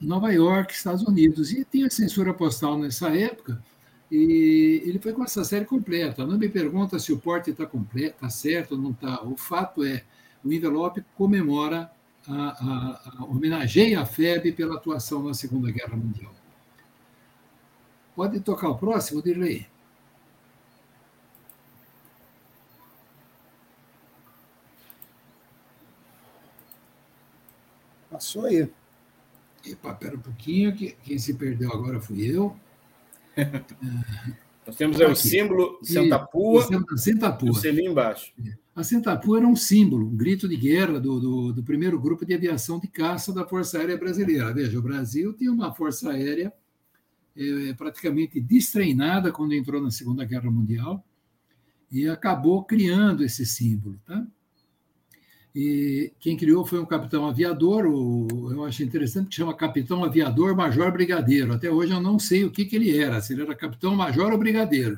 [0.00, 1.52] Nova York, Estados Unidos.
[1.52, 3.62] E tem a censura postal nessa época,
[4.10, 6.26] e ele foi com essa série completa.
[6.26, 9.22] Não me pergunta se o porte está completo, está certo ou não está.
[9.22, 10.02] O fato é,
[10.44, 11.90] o envelope comemora,
[12.26, 16.34] a, a, a, homenageia a FEB pela atuação na Segunda Guerra Mundial.
[18.14, 19.66] Pode tocar o próximo, Dirley?
[28.10, 28.68] Passou aí.
[29.64, 32.56] Epa, pera um pouquinho, que quem se perdeu agora fui eu.
[34.66, 36.62] Nós temos o símbolo Santa Pua,
[36.96, 37.48] Santa Pua.
[37.48, 38.32] e o selinho embaixo.
[38.74, 42.24] A Santa Pua era um símbolo, um grito de guerra do, do, do, primeiro grupo
[42.24, 44.52] de aviação de caça da Força Aérea Brasileira.
[44.52, 46.52] Veja, o Brasil tinha uma Força Aérea
[47.40, 51.02] é, praticamente destreinada quando entrou na Segunda Guerra Mundial
[51.90, 53.98] e acabou criando esse símbolo.
[54.04, 54.26] Tá?
[55.54, 60.54] E quem criou foi um capitão aviador, o, eu acho interessante que chama capitão aviador
[60.54, 61.54] major brigadeiro.
[61.54, 64.30] Até hoje eu não sei o que, que ele era, se ele era capitão major
[64.30, 64.96] ou brigadeiro.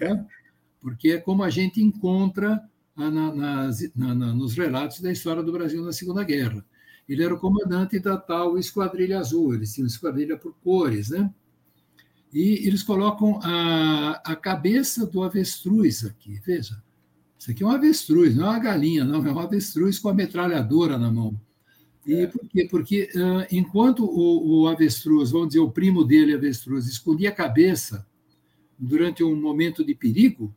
[0.00, 0.26] Né?
[0.80, 2.62] Porque é como a gente encontra
[2.96, 6.64] na, na, na, nos relatos da história do Brasil na Segunda Guerra.
[7.08, 11.32] Ele era o comandante da tal Esquadrilha Azul, eles tinham esquadrilha por cores, né?
[12.32, 16.82] E eles colocam a, a cabeça do avestruz aqui, veja.
[17.38, 20.14] Isso aqui é um avestruz, não é uma galinha, não, é um avestruz com a
[20.14, 21.40] metralhadora na mão.
[22.06, 22.26] E é.
[22.26, 22.66] por quê?
[22.68, 28.06] Porque uh, enquanto o, o, avestruz, vamos dizer, o primo dele, avestruz, escondia a cabeça
[28.78, 30.54] durante um momento de perigo,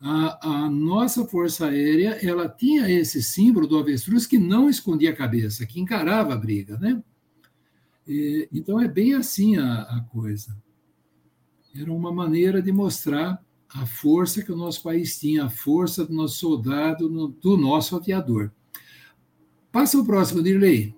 [0.00, 5.16] a, a, nossa força aérea ela tinha esse símbolo do avestruz que não escondia a
[5.16, 7.02] cabeça, que encarava a briga, né?
[8.06, 10.56] E, então é bem assim a, a coisa.
[11.78, 16.14] Era uma maneira de mostrar a força que o nosso país tinha, a força do
[16.14, 18.50] nosso soldado, do nosso aviador.
[19.70, 20.94] Passa o próximo, Dirley.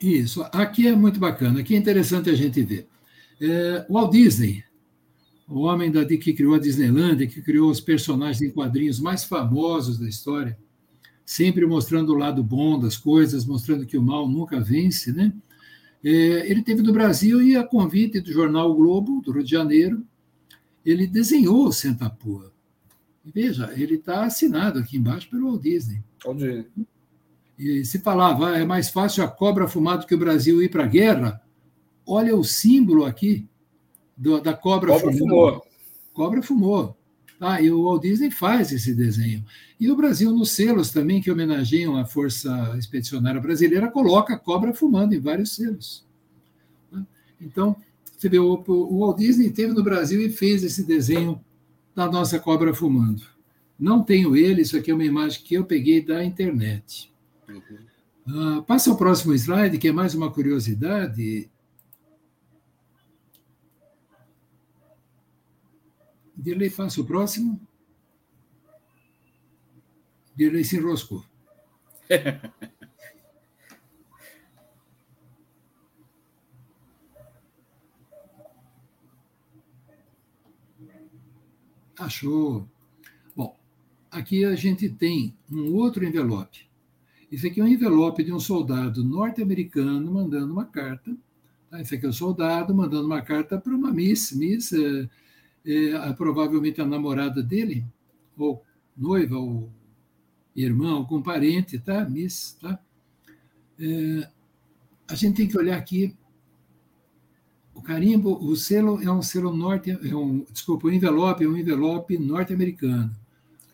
[0.00, 2.88] Isso, aqui é muito bacana, aqui é interessante a gente ver.
[3.40, 4.64] É, Walt Disney,
[5.46, 9.98] o homem da, que criou a Disneylandia, que criou os personagens em quadrinhos mais famosos
[9.98, 10.58] da história,
[11.24, 15.32] sempre mostrando o lado bom das coisas, mostrando que o mal nunca vence, né?
[16.04, 16.08] É,
[16.50, 20.04] ele teve no Brasil e, a convite do jornal o Globo, do Rio de Janeiro,
[20.84, 22.52] ele desenhou o Sentapua.
[23.24, 26.02] Veja, ele está assinado aqui embaixo pelo Walt Disney.
[26.26, 26.66] Onde?
[27.56, 30.68] E se falava, ah, é mais fácil a cobra fumar do que o Brasil ir
[30.68, 31.40] para a guerra,
[32.04, 33.46] olha o símbolo aqui
[34.16, 35.50] do, da cobra, cobra fumou.
[35.50, 35.66] fumou.
[36.12, 36.96] Cobra fumou.
[37.44, 39.44] Ah, e o Walt Disney faz esse desenho.
[39.80, 44.72] E o Brasil, nos selos também, que homenageiam a Força Expedicionária Brasileira, coloca a cobra
[44.72, 46.06] fumando em vários selos.
[47.40, 47.74] Então,
[48.16, 51.44] você vê, o, o Walt Disney esteve no Brasil e fez esse desenho
[51.96, 53.24] da nossa cobra fumando.
[53.76, 57.12] Não tenho ele, isso aqui é uma imagem que eu peguei da internet.
[57.48, 58.58] Uhum.
[58.58, 61.50] Uh, passa ao próximo slide, que é mais uma curiosidade.
[66.42, 67.60] Dirley, faça o próximo.
[70.34, 71.24] Dirley se enroscou.
[81.96, 82.68] Achou.
[83.36, 83.56] Bom,
[84.10, 86.68] aqui a gente tem um outro envelope.
[87.30, 91.16] Esse aqui é um envelope de um soldado norte-americano mandando uma carta.
[91.70, 91.80] Tá?
[91.80, 94.32] Esse aqui é o um soldado mandando uma carta para uma miss.
[94.32, 94.72] Miss
[95.66, 97.84] é, provavelmente a namorada dele,
[98.36, 98.62] ou
[98.96, 99.70] noiva, ou
[100.54, 102.04] irmã, algum parente, tá?
[102.04, 102.78] Miss, tá?
[103.78, 104.28] É,
[105.08, 106.16] a gente tem que olhar aqui.
[107.74, 111.56] O carimbo, o selo é um selo norte, é um, desculpa, o envelope é um
[111.56, 113.14] envelope norte-americano.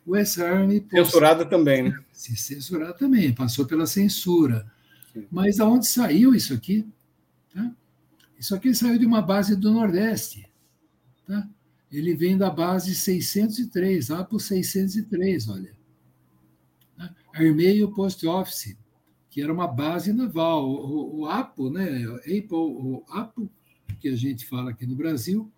[0.07, 0.87] O S-Army...
[0.89, 1.99] Censurado também, né?
[2.13, 4.71] Censurado também, passou pela censura.
[5.13, 5.27] Sim.
[5.31, 6.87] Mas aonde saiu isso aqui?
[7.53, 7.71] Tá?
[8.39, 10.49] Isso aqui saiu de uma base do Nordeste.
[11.27, 11.47] Tá?
[11.91, 15.79] Ele vem da base 603, APO 603, olha.
[17.35, 18.77] Armeio Post Office,
[19.31, 20.69] que era uma base naval.
[20.69, 23.49] O, o, APO, né, Apple, o APO,
[24.01, 25.51] que a gente fala aqui no Brasil,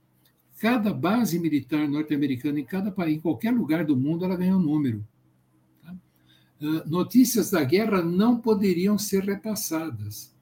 [0.59, 4.61] cada base militar norte-americana em cada país, em qualquer lugar do mundo, ela ganha um
[4.61, 5.07] número.
[5.83, 5.97] Tá?
[6.61, 10.35] Uh, notícias da guerra não poderiam ser repassadas.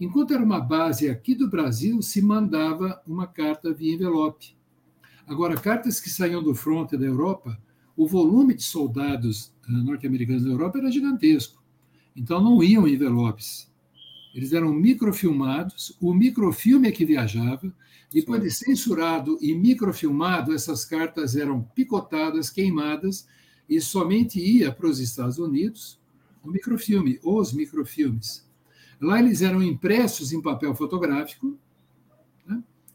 [0.00, 4.56] Enquanto era uma base aqui do Brasil, se mandava uma carta via envelope.
[5.28, 7.60] Agora, cartas que saíam do fronte da Europa,
[7.94, 11.62] o volume de soldados eh, norte-americanos da Europa era gigantesco.
[12.16, 13.70] Então, não iam envelopes.
[14.34, 17.72] Eles eram microfilmados, o microfilme é que viajava.
[18.10, 23.28] Depois de censurado e microfilmado, essas cartas eram picotadas, queimadas,
[23.68, 26.00] e somente ia para os Estados Unidos
[26.42, 28.48] o microfilme, os microfilmes.
[29.00, 31.58] Lá eles eram impressos em papel fotográfico,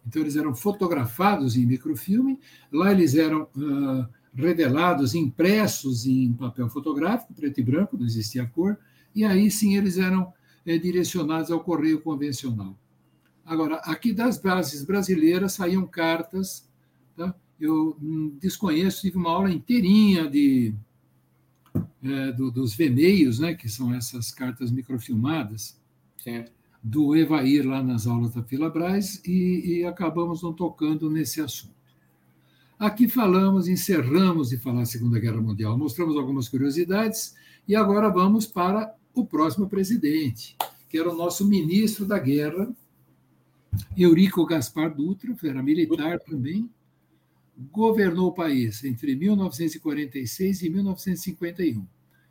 [0.05, 2.39] então, eles eram fotografados em microfilme,
[2.71, 8.77] lá eles eram uh, revelados, impressos em papel fotográfico, preto e branco, não existia cor,
[9.15, 10.33] e aí sim eles eram
[10.65, 12.77] é, direcionados ao correio convencional.
[13.45, 16.67] Agora, aqui das bases brasileiras saíam cartas,
[17.15, 17.33] tá?
[17.59, 20.73] eu hum, desconheço, tive uma aula inteirinha de,
[22.03, 25.79] é, do, dos VMeios, né, que são essas cartas microfilmadas.
[26.17, 26.45] Sim
[26.83, 31.73] do Evair lá nas aulas da Filabras e, e acabamos não tocando nesse assunto.
[32.77, 37.33] Aqui falamos, encerramos de falar a Segunda Guerra Mundial, mostramos algumas curiosidades
[37.65, 40.57] e agora vamos para o próximo presidente,
[40.89, 42.69] que era o nosso ministro da Guerra,
[43.95, 46.69] Eurico Gaspar Dutra, era militar também,
[47.71, 51.85] governou o país entre 1946 e 1951.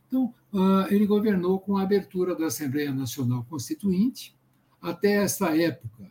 [0.07, 4.35] Então, ah, ele governou com a abertura da Assembleia Nacional Constituinte,
[4.83, 6.11] até essa época,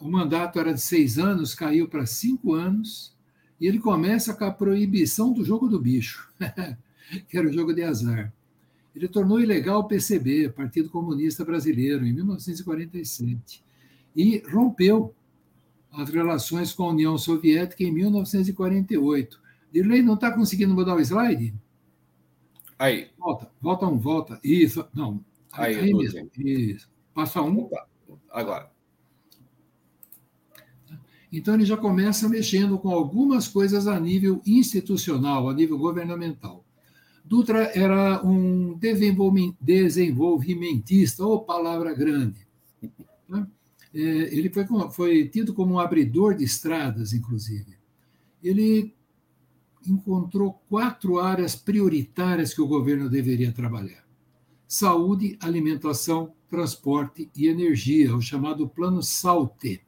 [0.00, 3.16] o mandato era de seis anos, caiu para cinco anos,
[3.58, 6.30] e ele começa com a proibição do jogo do bicho,
[7.26, 8.32] que era o jogo de azar.
[8.94, 13.64] Ele tornou ilegal o PCB, Partido Comunista Brasileiro, em 1947,
[14.14, 15.14] e rompeu
[15.90, 19.40] as relações com a União Soviética em 1948.
[19.72, 21.54] Dirley não está conseguindo mudar o slide?
[22.78, 23.08] Aí.
[23.18, 24.40] Volta, volta um, volta.
[24.44, 25.24] Isso, não.
[25.52, 26.30] Aí, aí mesmo.
[26.38, 26.93] Isso.
[27.14, 27.60] Passa um.
[27.60, 27.88] Opa,
[28.30, 28.70] agora.
[31.32, 36.64] Então, ele já começa mexendo com algumas coisas a nível institucional, a nível governamental.
[37.24, 38.78] Dutra era um
[39.60, 42.46] desenvolvimentista, ou palavra grande.
[43.28, 43.46] Né?
[43.94, 47.76] É, ele foi, foi tido como um abridor de estradas, inclusive.
[48.42, 48.94] Ele
[49.86, 54.04] encontrou quatro áreas prioritárias que o governo deveria trabalhar:
[54.68, 59.80] saúde, alimentação, transporte e energia, o chamado Plano SALTE.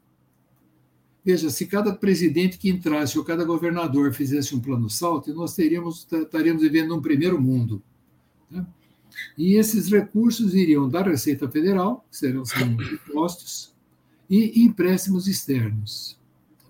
[1.24, 6.07] Veja, se cada presidente que entrasse ou cada governador fizesse um plano salto, nós teríamos,
[6.11, 7.83] estaríamos vivendo num primeiro mundo.
[8.50, 8.64] Né?
[9.37, 12.42] E esses recursos iriam da Receita Federal, que serão
[13.09, 13.74] impostos,
[14.29, 16.18] e empréstimos externos.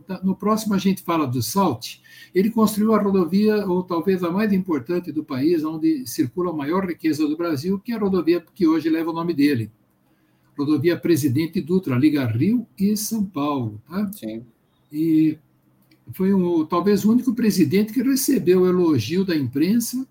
[0.07, 2.01] Tá, no próximo a gente fala do SALT.
[2.35, 6.87] Ele construiu a rodovia, ou talvez a mais importante do país, onde circula a maior
[6.87, 9.71] riqueza do Brasil, que é a rodovia que hoje leva o nome dele,
[10.57, 13.81] rodovia Presidente Dutra, liga Rio e São Paulo.
[13.89, 14.11] Tá?
[14.13, 14.45] Sim.
[14.91, 15.39] E
[16.13, 20.07] foi um, talvez o único presidente que recebeu elogio da imprensa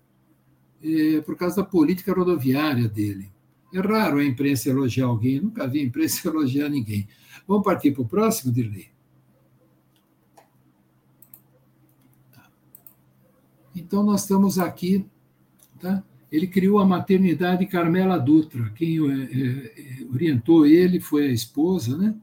[0.82, 3.30] é, por causa da política rodoviária dele.
[3.72, 7.08] É raro a imprensa elogiar alguém, nunca vi a imprensa elogiar ninguém.
[7.46, 8.88] Vamos partir para o próximo, Dirley?
[12.32, 12.48] Tá.
[13.74, 15.04] Então, nós estamos aqui.
[15.80, 16.02] Tá?
[16.30, 18.70] Ele criou a maternidade Carmela Dutra.
[18.74, 22.14] Quem é, é, orientou ele foi a esposa, né?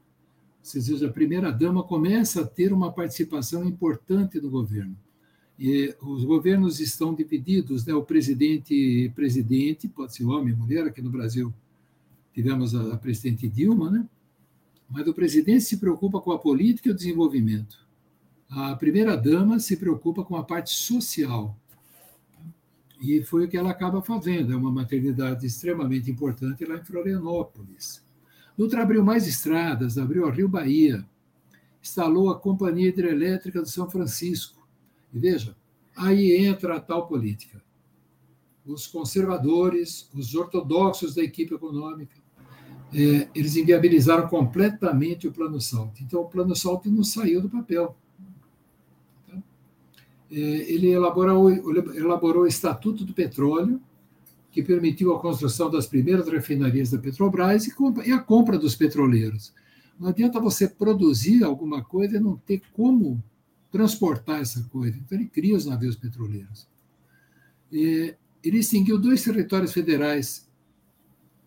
[0.60, 4.96] Ou seja, a primeira-dama começa a ter uma participação importante no governo.
[5.60, 7.94] E os governos estão divididos, né?
[7.94, 11.54] o presidente presidente, pode ser homem, mulher, aqui no Brasil
[12.34, 14.08] tivemos a, a presidente Dilma, né?
[14.90, 17.78] mas o presidente se preocupa com a política e o desenvolvimento.
[18.50, 21.58] A primeira-dama se preocupa com a parte social,
[23.04, 24.54] e foi o que ela acaba fazendo.
[24.54, 28.02] É uma maternidade extremamente importante lá em Florianópolis.
[28.58, 31.06] Dutra abriu mais estradas, abriu a Rio Bahia,
[31.82, 34.66] instalou a Companhia Hidrelétrica do São Francisco.
[35.14, 35.54] E veja,
[35.98, 37.62] aí entra a tal política.
[38.66, 42.16] Os conservadores, os ortodoxos da equipe econômica,
[42.94, 46.02] é, eles inviabilizaram completamente o Plano Salto.
[46.02, 47.98] Então, o Plano Salto não saiu do papel.
[50.36, 51.52] É, ele elaborou,
[51.96, 53.80] elaborou o Estatuto do Petróleo,
[54.52, 59.54] que permitiu a construção das primeiras refinarias da Petrobras e a compra dos petroleiros.
[60.00, 63.24] Não adianta você produzir alguma coisa e não ter como
[63.72, 64.98] transportar essa coisa.
[64.98, 66.68] Então, ele cria os navios petroleiros.
[67.72, 70.50] E ele extinguiu dois territórios federais,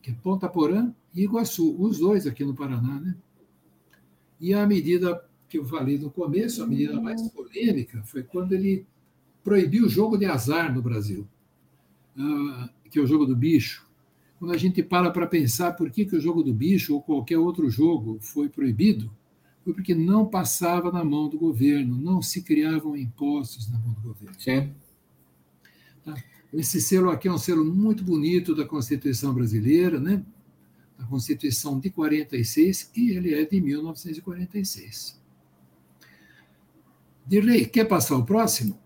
[0.01, 3.01] que é Ponta Porã e Iguaçu, os dois aqui no Paraná.
[3.01, 3.16] Né?
[4.40, 8.87] E a medida que eu falei no começo, a medida mais polêmica, foi quando ele
[9.44, 11.26] proibiu o jogo de azar no Brasil,
[12.18, 13.87] ah, que é o jogo do bicho.
[14.38, 17.38] Quando a gente para para pensar por que, que o jogo do bicho ou qualquer
[17.38, 19.11] outro jogo foi proibido,
[19.64, 24.00] foi porque não passava na mão do governo, não se criavam impostos na mão do
[24.00, 24.35] governo.
[24.38, 24.72] Sim.
[26.04, 26.14] Tá?
[26.52, 30.24] Esse selo aqui é um selo muito bonito da Constituição brasileira, né?
[30.98, 35.20] da Constituição de 46, e ele é de 1946.
[37.26, 38.78] Dirley, quer passar o próximo?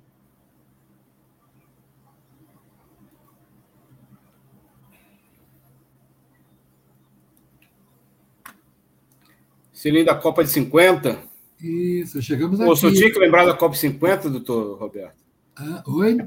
[9.73, 11.23] Selinho da Copa de 50.
[11.61, 12.73] Isso, chegamos Pô, aqui.
[12.73, 15.25] O senhor tinha que lembrar da Copa de 50, doutor Roberto?
[15.57, 16.19] Ah, oi?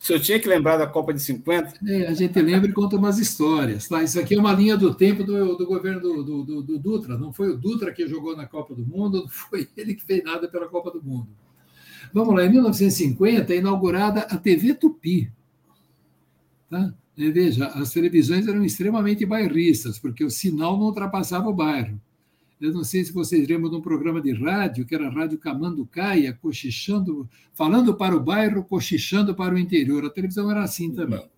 [0.00, 1.74] O senhor tinha que lembrar da Copa de 50?
[1.86, 3.88] É, a gente lembra e conta umas histórias.
[3.88, 4.02] Tá?
[4.02, 7.18] Isso aqui é uma linha do tempo do, do governo do, do, do, Dutra.
[7.18, 10.22] Não foi o Dutra que jogou na Copa do Mundo, não foi ele que fez
[10.24, 11.28] nada pela Copa do Mundo.
[12.12, 15.32] Vamos lá, em 1950 é inaugurada a TV Tupi.
[16.68, 16.92] Tá?
[17.16, 22.00] E veja, as televisões eram extremamente bairristas, porque o sinal não ultrapassava o bairro.
[22.62, 25.36] Eu não sei se vocês lembram de um programa de rádio, que era a Rádio
[25.36, 30.04] Camanducaia, cochichando, falando para o bairro, cochichando para o interior.
[30.04, 31.28] A televisão era assim também.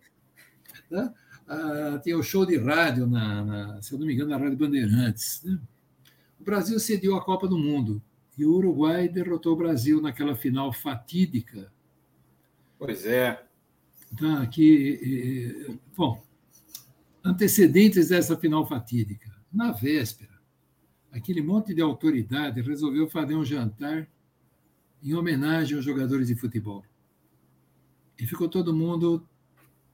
[0.91, 1.15] Tá?
[1.49, 4.59] Ah, tinha o show de rádio, na, na, se eu não me engano, na Rádio
[4.59, 5.43] Bandeirantes.
[5.43, 5.59] Né?
[6.39, 8.03] O Brasil cedeu a Copa do Mundo
[8.37, 11.73] e o Uruguai derrotou o Brasil naquela final fatídica.
[12.79, 13.43] Pois é.
[14.21, 16.23] Tá, que, bom,
[17.25, 19.35] antecedentes dessa final fatídica.
[19.51, 20.34] Na véspera,
[21.15, 24.09] aquele monte de autoridade resolveu fazer um jantar
[25.01, 26.85] em homenagem aos jogadores de futebol.
[28.19, 29.27] E ficou todo mundo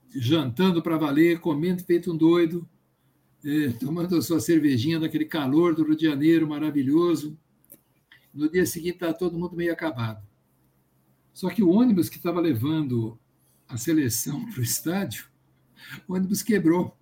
[0.09, 2.67] jantando para valer, comendo feito um doido,
[3.45, 7.37] é, tomando a sua cervejinha naquele calor do Rio de Janeiro maravilhoso.
[8.33, 10.25] No dia seguinte estava todo mundo meio acabado.
[11.33, 13.17] Só que o ônibus que estava levando
[13.67, 15.25] a seleção para o estádio,
[16.07, 16.97] o ônibus quebrou.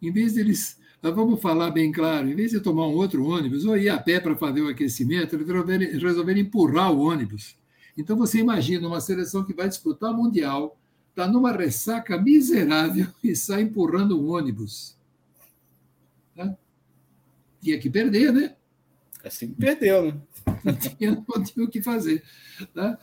[0.00, 0.78] Em vez deles,
[1.12, 4.20] vamos falar bem claro, em vez de tomar um outro ônibus ou ir a pé
[4.20, 7.56] para fazer o aquecimento, eles resolveram, resolveram empurrar o ônibus.
[7.96, 10.78] Então você imagina uma seleção que vai disputar o Mundial,
[11.10, 14.96] está numa ressaca miserável e sai empurrando um ônibus.
[16.34, 16.56] Tá?
[17.60, 18.56] Tinha que perder, né?
[19.22, 20.20] Assim que perdeu, né?
[20.64, 22.22] Não tinha, não tinha o que fazer.
[22.74, 22.98] Tá?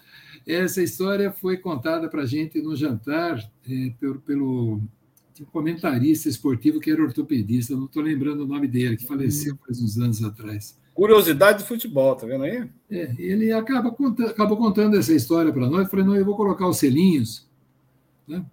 [0.47, 3.37] Essa história foi contada para a gente no jantar
[3.67, 4.81] é, pelo, pelo
[5.41, 9.81] um comentarista esportivo que era ortopedista, não estou lembrando o nome dele, que faleceu faz
[9.81, 10.79] uns anos atrás.
[10.93, 12.69] Curiosidade do futebol, tá vendo aí?
[12.89, 15.85] É, ele acaba contando, acabou contando essa história para nós.
[15.85, 17.49] Eu falei, não, eu vou colocar os selinhos
[18.27, 18.45] né,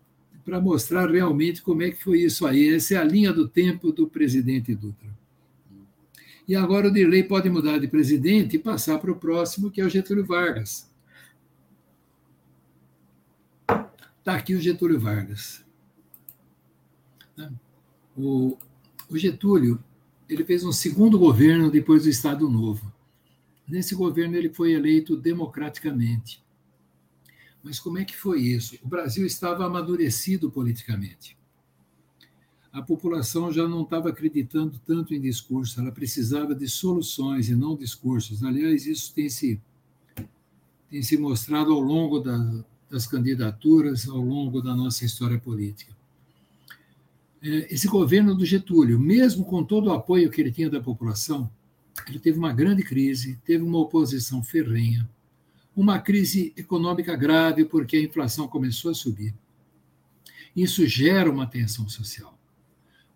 [0.45, 2.75] para mostrar realmente como é que foi isso aí.
[2.75, 5.09] Essa é a linha do tempo do presidente Dutra.
[6.47, 9.85] E agora o Dirley pode mudar de presidente e passar para o próximo, que é
[9.85, 10.91] o Getúlio Vargas.
[14.21, 15.68] Está aqui o Getúlio Vargas.
[18.17, 18.57] O,
[19.09, 19.83] o Getúlio
[20.29, 22.93] ele fez um segundo governo depois do Estado Novo.
[23.67, 26.43] Nesse governo ele foi eleito democraticamente.
[27.63, 28.79] Mas como é que foi isso?
[28.83, 31.37] O Brasil estava amadurecido politicamente.
[32.73, 37.77] A população já não estava acreditando tanto em discurso, ela precisava de soluções e não
[37.77, 38.45] discursos.
[38.45, 39.61] Aliás, isso tem se,
[40.91, 45.98] tem se mostrado ao longo da, das candidaturas, ao longo da nossa história política.
[47.43, 51.51] É, esse governo do Getúlio, mesmo com todo o apoio que ele tinha da população,
[52.07, 55.09] ele teve uma grande crise, teve uma oposição ferrenha,
[55.75, 59.35] uma crise econômica grave, porque a inflação começou a subir.
[60.55, 62.37] Isso gera uma tensão social.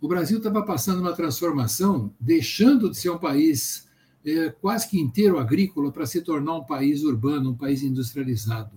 [0.01, 3.89] O Brasil estava passando uma transformação, deixando de ser um país
[4.25, 8.71] é, quase que inteiro agrícola para se tornar um país urbano, um país industrializado.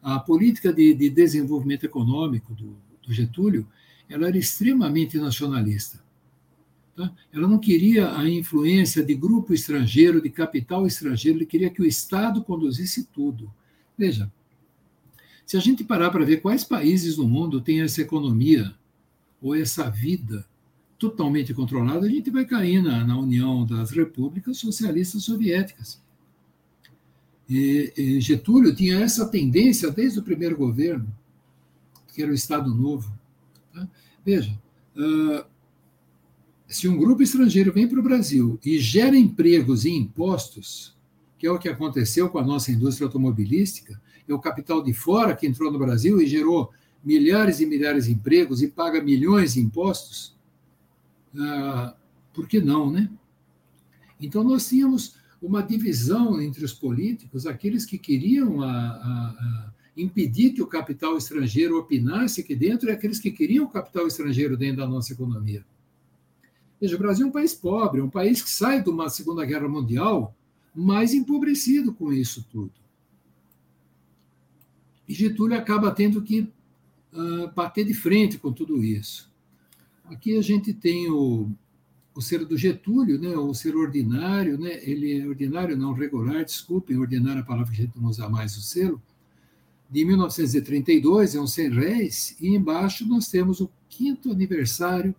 [0.00, 3.66] A política de, de desenvolvimento econômico do, do Getúlio
[4.12, 6.02] ela era extremamente nacionalista.
[6.94, 7.10] Tá?
[7.32, 11.86] Ela não queria a influência de grupo estrangeiro, de capital estrangeiro, ele queria que o
[11.86, 13.50] Estado conduzisse tudo.
[13.96, 14.30] Veja,
[15.46, 18.74] se a gente parar para ver quais países no mundo têm essa economia
[19.40, 20.46] ou essa vida
[20.98, 26.00] totalmente controlada, a gente vai cair na, na União das Repúblicas Socialistas Soviéticas.
[27.48, 31.12] E, e Getúlio tinha essa tendência desde o primeiro governo,
[32.14, 33.12] que era o Estado Novo.
[33.72, 33.88] Tá?
[34.24, 34.58] Veja,
[34.96, 35.44] uh,
[36.66, 40.96] se um grupo estrangeiro vem para o Brasil e gera empregos e impostos,
[41.38, 45.34] que é o que aconteceu com a nossa indústria automobilística, é o capital de fora
[45.34, 46.70] que entrou no Brasil e gerou
[47.04, 50.36] milhares e milhares de empregos e paga milhões de impostos,
[51.34, 51.92] uh,
[52.32, 53.10] por que não, né?
[54.20, 60.62] Então, nós tínhamos uma divisão entre os políticos, aqueles que queriam a, a impedir que
[60.62, 64.86] o capital estrangeiro opinasse aqui dentro e aqueles que queriam o capital estrangeiro dentro da
[64.86, 65.64] nossa economia.
[66.80, 69.68] Veja, o Brasil é um país pobre, um país que sai de uma Segunda Guerra
[69.68, 70.34] Mundial
[70.74, 72.72] mais empobrecido com isso tudo.
[75.06, 76.48] E Getúlio acaba tendo que
[77.12, 79.30] uh, bater de frente com tudo isso.
[80.06, 81.50] Aqui a gente tem o,
[82.14, 86.98] o ser do Getúlio, né, o ser ordinário, né, ele é ordinário, não regular, desculpem,
[86.98, 89.00] ordinário é a palavra que a gente não usa mais, o selo,
[89.92, 95.14] de 1932, é um 100 réis, e embaixo nós temos o quinto aniversário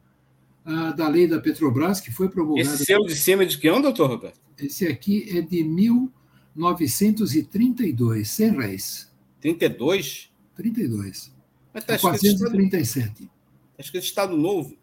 [0.65, 2.73] ah, da lei da Petrobras, que foi promulgada.
[2.73, 4.41] Esse selo de cima é de que ano, doutor Roberto?
[4.57, 9.13] Esse aqui é de 1932, 100 réis.
[9.41, 10.31] 32?
[10.55, 11.31] 32.
[11.71, 13.11] Mas está é 437.
[13.13, 13.29] Está
[13.77, 14.75] escrito Estado Novo.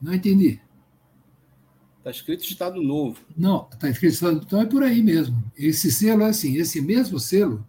[0.00, 0.58] Não entendi.
[1.98, 3.20] Está escrito Estado Novo.
[3.36, 5.36] Não, está escrito Estado Então é por aí mesmo.
[5.54, 7.68] Esse selo é assim, esse mesmo selo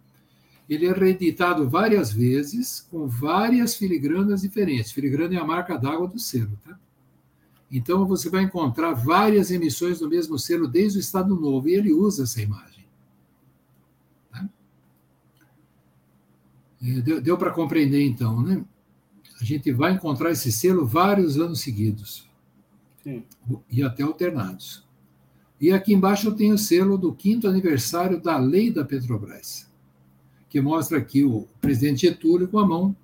[0.72, 4.92] ele é reeditado várias vezes, com várias filigranas diferentes.
[4.92, 6.58] Filigrana é a marca d'água do selo.
[6.64, 6.78] Tá?
[7.70, 11.92] Então, você vai encontrar várias emissões do mesmo selo desde o Estado Novo, e ele
[11.92, 12.84] usa essa imagem.
[14.30, 14.48] Tá?
[16.82, 18.64] É, deu, deu para compreender, então, né?
[19.40, 22.30] A gente vai encontrar esse selo vários anos seguidos.
[23.02, 23.24] Sim.
[23.68, 24.86] E até alternados.
[25.60, 29.71] E aqui embaixo eu tenho o selo do quinto aniversário da lei da Petrobras
[30.52, 32.94] que mostra aqui o presidente Getúlio com a mão,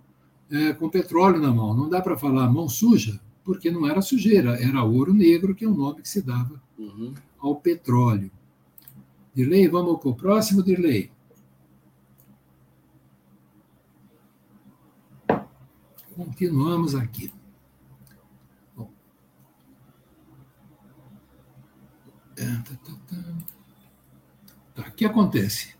[0.51, 1.75] é, com petróleo na mão.
[1.75, 5.69] Não dá para falar mão suja, porque não era sujeira, era ouro negro, que é
[5.69, 7.15] o nome que se dava uhum.
[7.39, 8.31] ao petróleo.
[9.35, 11.11] Dirley, vamos para o próximo, Dirley.
[16.15, 17.33] continuamos aqui.
[18.77, 18.91] Bom.
[22.37, 24.83] É, tá, tá, tá.
[24.83, 25.78] tá, o que acontece?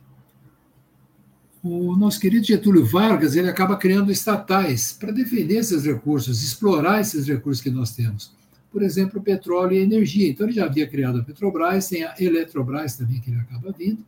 [1.63, 7.27] O nosso querido Getúlio Vargas ele acaba criando estatais para defender esses recursos, explorar esses
[7.27, 8.33] recursos que nós temos.
[8.71, 10.29] Por exemplo, petróleo e energia.
[10.29, 14.05] Então, ele já havia criado a Petrobras, tem a Eletrobras também, que ele acaba vindo.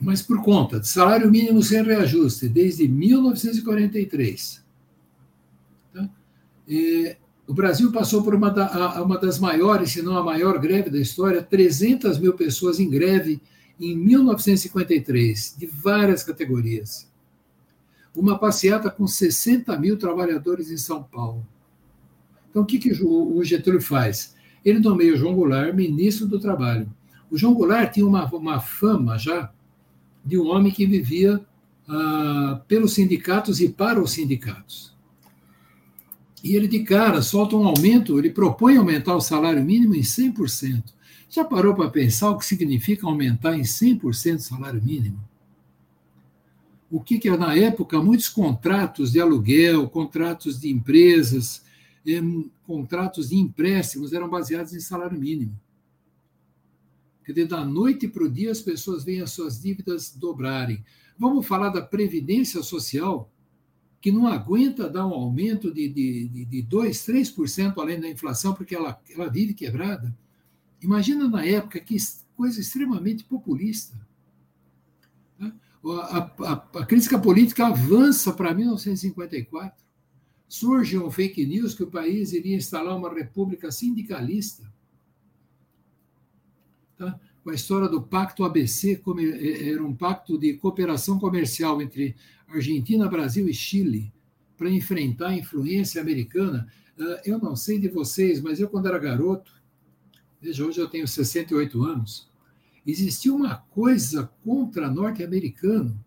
[0.00, 4.64] Mas por conta de salário mínimo sem reajuste desde 1943,
[5.92, 6.08] tá?
[7.46, 10.98] o Brasil passou por uma, da, uma das maiores, se não a maior greve da
[10.98, 13.42] história, 300 mil pessoas em greve
[13.80, 17.10] em 1953, de várias categorias.
[18.14, 21.46] Uma passeata com 60 mil trabalhadores em São Paulo.
[22.50, 24.34] Então, o que, que o Getúlio faz?
[24.64, 26.90] Ele nomeia o João Goulart ministro do Trabalho.
[27.30, 29.50] O João Goulart tinha uma, uma fama já
[30.24, 31.40] de um homem que vivia
[31.88, 34.94] ah, pelos sindicatos e para os sindicatos.
[36.42, 40.82] E ele, de cara, solta um aumento, ele propõe aumentar o salário mínimo em 100%.
[41.30, 44.02] Já parou para pensar o que significa aumentar em 100%
[44.36, 45.22] o salário mínimo?
[46.90, 51.62] O que, que é, na época, muitos contratos de aluguel, contratos de empresas,
[52.04, 52.20] eh,
[52.66, 55.56] contratos de empréstimos eram baseados em salário mínimo.
[57.24, 60.84] Quer dizer, da noite para o dia as pessoas veem as suas dívidas dobrarem.
[61.16, 63.30] Vamos falar da Previdência Social,
[64.00, 68.52] que não aguenta dar um aumento de, de, de, de 2%, 3% além da inflação,
[68.52, 70.12] porque ela, ela vive quebrada.
[70.82, 71.96] Imagina na época que
[72.36, 73.94] coisa extremamente populista.
[75.38, 75.52] Né?
[75.84, 79.84] A, a, a, crítica política avança para 1954.
[80.48, 84.72] Surge um fake news que o país iria instalar uma república sindicalista
[86.96, 87.18] tá?
[87.42, 91.80] com a história do Pacto ABC, como é, é, era um pacto de cooperação comercial
[91.80, 92.14] entre
[92.48, 94.12] Argentina, Brasil e Chile,
[94.56, 96.68] para enfrentar a influência americana.
[96.98, 99.59] Ah, eu não sei de vocês, mas eu, quando era garoto,
[100.40, 102.28] veja, hoje eu tenho 68 anos,
[102.86, 106.02] existia uma coisa contra norte-americano.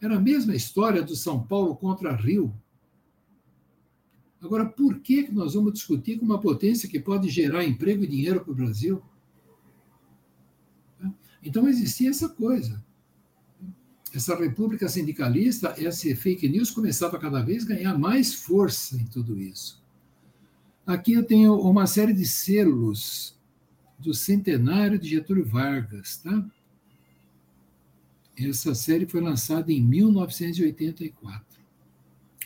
[0.00, 2.54] Era a mesma história do São Paulo contra Rio.
[4.40, 8.40] Agora, por que nós vamos discutir com uma potência que pode gerar emprego e dinheiro
[8.40, 9.02] para o Brasil?
[11.42, 12.84] Então existia essa coisa.
[14.12, 19.38] Essa república sindicalista, esse fake news começava cada vez a ganhar mais força em tudo
[19.38, 19.82] isso.
[20.86, 23.35] Aqui eu tenho uma série de selos
[23.98, 26.44] do centenário de Getúlio Vargas, tá?
[28.38, 31.44] Essa série foi lançada em 1984.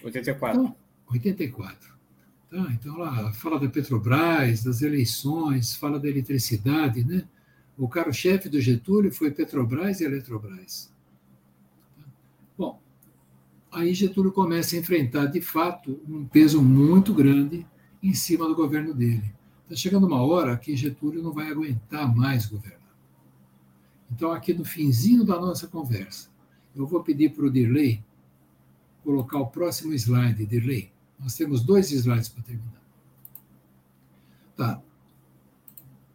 [0.02, 0.60] 84.
[0.60, 0.76] Então,
[1.10, 1.90] 84.
[2.50, 7.24] Tá, então lá fala da Petrobras, das eleições, fala da eletricidade, né?
[7.78, 10.92] O carro-chefe do Getúlio foi Petrobras e Eletrobras.
[12.58, 12.80] Bom,
[13.70, 17.66] aí Getúlio começa a enfrentar, de fato, um peso muito grande
[18.02, 19.32] em cima do governo dele.
[19.70, 22.90] Está chegando uma hora que Getúlio não vai aguentar mais governar.
[24.10, 26.28] Então, aqui no finzinho da nossa conversa,
[26.74, 28.02] eu vou pedir para o Dirley
[29.04, 30.90] colocar o próximo slide, Dirley.
[31.20, 32.82] Nós temos dois slides para terminar.
[34.56, 34.82] Tá.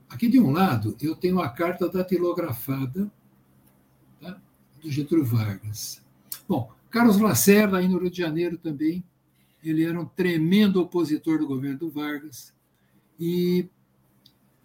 [0.09, 3.09] Aqui de um lado, eu tenho a carta datilografada
[4.19, 4.37] tá,
[4.83, 6.03] do Getúlio Vargas.
[6.45, 9.01] Bom, Carlos Lacerda, aí no Rio de Janeiro também,
[9.63, 12.53] ele era um tremendo opositor do governo do Vargas,
[13.19, 13.69] e,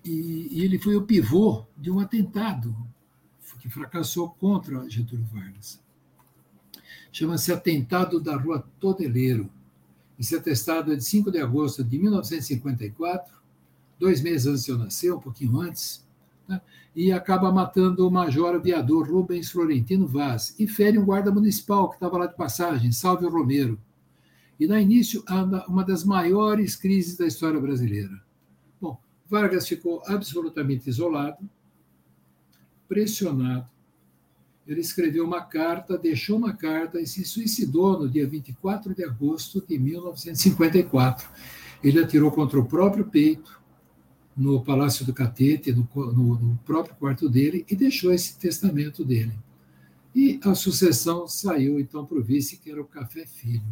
[0.05, 2.75] e, e ele foi o pivô de um atentado
[3.61, 5.81] que fracassou contra Getúlio Vargas.
[7.13, 9.51] Chama-se Atentado da Rua Todeleiro.
[10.19, 13.35] Esse atestado é de 5 de agosto de 1954,
[13.99, 16.07] dois meses antes de eu nascer, um pouquinho antes,
[16.49, 16.61] né?
[16.95, 21.97] e acaba matando o major aviador Rubens Florentino Vaz e fere um guarda municipal que
[21.97, 23.79] estava lá de passagem, Salve Romero.
[24.59, 28.23] E dá início a uma das maiores crises da história brasileira.
[29.31, 31.49] Vargas ficou absolutamente isolado,
[32.89, 33.69] pressionado.
[34.67, 39.65] Ele escreveu uma carta, deixou uma carta e se suicidou no dia 24 de agosto
[39.67, 41.29] de 1954.
[41.83, 43.61] Ele atirou contra o próprio peito,
[44.37, 49.33] no Palácio do Catete, no, no, no, próprio quarto dele, e deixou esse testamento dele.
[50.15, 53.63] E a sucessão saiu então para o vice, que era o Café Filho.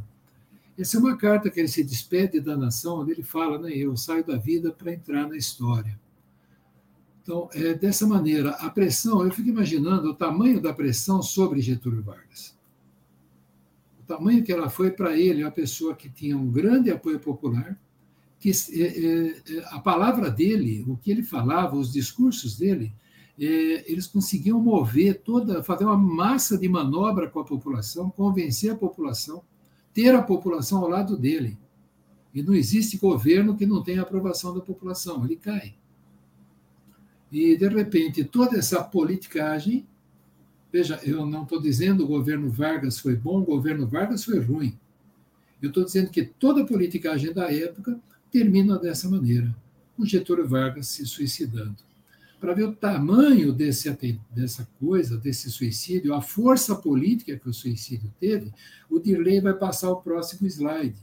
[0.78, 3.96] Essa é uma carta que ele se despede da nação, onde ele fala, né, eu
[3.96, 5.98] saio da vida para entrar na história.
[7.20, 12.02] Então, é dessa maneira, a pressão, eu fico imaginando o tamanho da pressão sobre Getúlio
[12.02, 12.56] Vargas.
[14.00, 17.78] O tamanho que ela foi para ele, uma pessoa que tinha um grande apoio popular,
[18.38, 22.94] que é, é, é, a palavra dele, o que ele falava, os discursos dele,
[23.36, 29.44] eles conseguiam mover toda, fazer uma massa de manobra com a população, convencer a população,
[29.98, 31.58] ter a população ao lado dele.
[32.32, 35.74] E não existe governo que não tenha aprovação da população, ele cai.
[37.32, 39.84] E, de repente, toda essa politicagem.
[40.72, 44.78] Veja, eu não estou dizendo o governo Vargas foi bom, o governo Vargas foi ruim.
[45.60, 47.98] Eu estou dizendo que toda a politicagem da época
[48.30, 49.52] termina dessa maneira,
[49.96, 51.87] com Getúlio Vargas se suicidando.
[52.40, 53.90] Para ver o tamanho desse,
[54.30, 58.52] dessa coisa, desse suicídio, a força política que o suicídio teve,
[58.88, 60.96] o Dirley vai passar o próximo slide.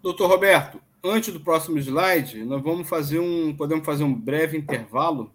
[0.00, 3.54] Doutor Roberto, antes do próximo slide, nós vamos fazer um.
[3.54, 5.32] Podemos fazer um breve intervalo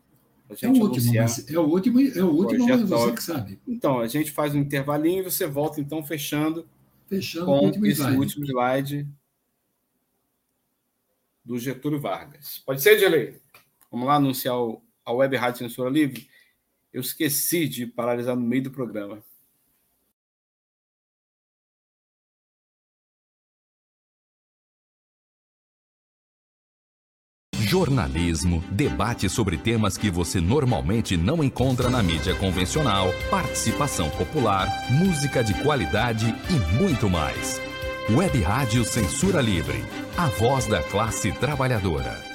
[0.61, 3.59] é o último, mas é o último, é o último, mas você que sabe.
[3.67, 6.67] Então, a gente faz um intervalinho e você volta, então, fechando,
[7.07, 8.17] fechando com último esse slide.
[8.17, 9.07] último slide
[11.43, 12.61] do Getúlio Vargas.
[12.63, 13.39] Pode ser, Gelei?
[13.91, 16.27] Vamos lá anunciar o, a Web Rádio Censura Livre?
[16.91, 19.23] Eu esqueci de paralisar no meio do programa.
[27.65, 35.43] jornalismo, debate sobre temas que você normalmente não encontra na mídia convencional, participação popular, música
[35.43, 37.59] de qualidade e muito mais.
[38.09, 39.83] Web Rádio Censura Livre,
[40.15, 42.34] a voz da classe trabalhadora.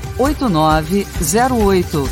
[0.21, 2.09] 8908.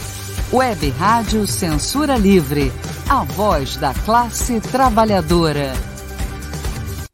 [0.52, 2.74] Web Rádio Censura Livre,
[3.08, 5.74] a voz da classe trabalhadora.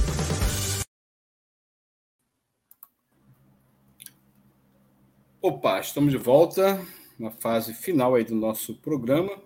[5.43, 6.79] Opa, estamos de volta
[7.17, 9.41] na fase final aí do nosso programa.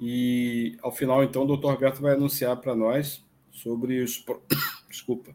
[0.00, 4.24] E ao final, então, o doutor Roberto vai anunciar para nós sobre os.
[4.88, 5.34] Desculpa.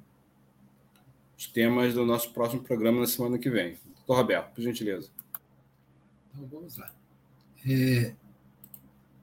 [1.37, 3.77] Os temas do nosso próximo programa na semana que vem.
[3.97, 5.11] Doutor Roberto, por gentileza.
[6.33, 6.91] Então vamos lá.
[7.67, 8.15] É,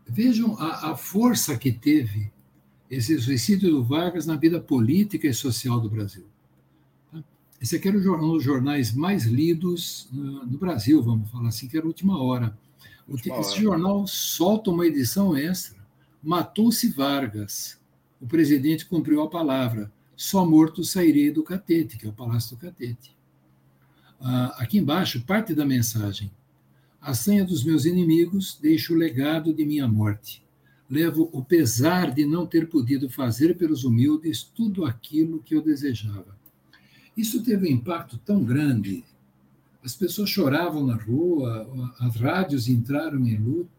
[0.07, 2.31] vejam a, a, força que teve
[2.89, 6.27] esse suicídio do Vargas na vida política e social do Brasil.
[7.63, 11.77] Esse aqui era um dos jornais mais lidos no, no Brasil, vamos falar assim, que
[11.77, 12.59] era a última hora.
[13.39, 15.81] Esse jornal solta uma edição extra.
[16.21, 17.79] Matou-se Vargas.
[18.21, 19.93] O presidente cumpriu a palavra.
[20.17, 23.15] Só morto sairei do catete, que é o Palácio do Catete.
[24.21, 26.33] Ah, aqui embaixo, parte da mensagem.
[27.01, 30.45] A senha dos meus inimigos, deixo o legado de minha morte.
[30.91, 36.42] Levo o pesar de não ter podido fazer pelos humildes tudo aquilo que eu desejava.
[37.17, 39.05] Isso teve um impacto tão grande
[39.85, 43.71] as pessoas choravam na rua, as rádios entraram em luto,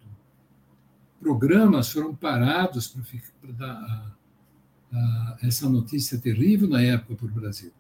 [1.19, 2.93] programas foram parados
[3.41, 7.71] para dar a, a, essa notícia terrível na época para o Brasil.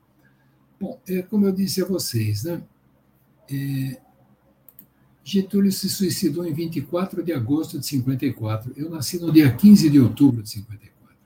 [0.79, 2.63] Bom, é, como eu disse a vocês, né?
[3.51, 4.01] É,
[5.25, 8.73] Getúlio se suicidou em 24 de agosto de 54.
[8.75, 11.17] Eu nasci no dia 15 de outubro de 54.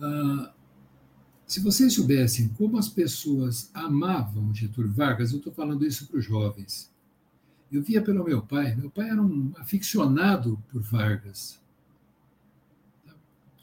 [0.00, 0.52] Ah,
[1.50, 6.24] se vocês soubessem como as pessoas amavam Getúlio Vargas, eu estou falando isso para os
[6.24, 6.88] jovens.
[7.72, 11.60] Eu via pelo meu pai, meu pai era um aficionado por Vargas.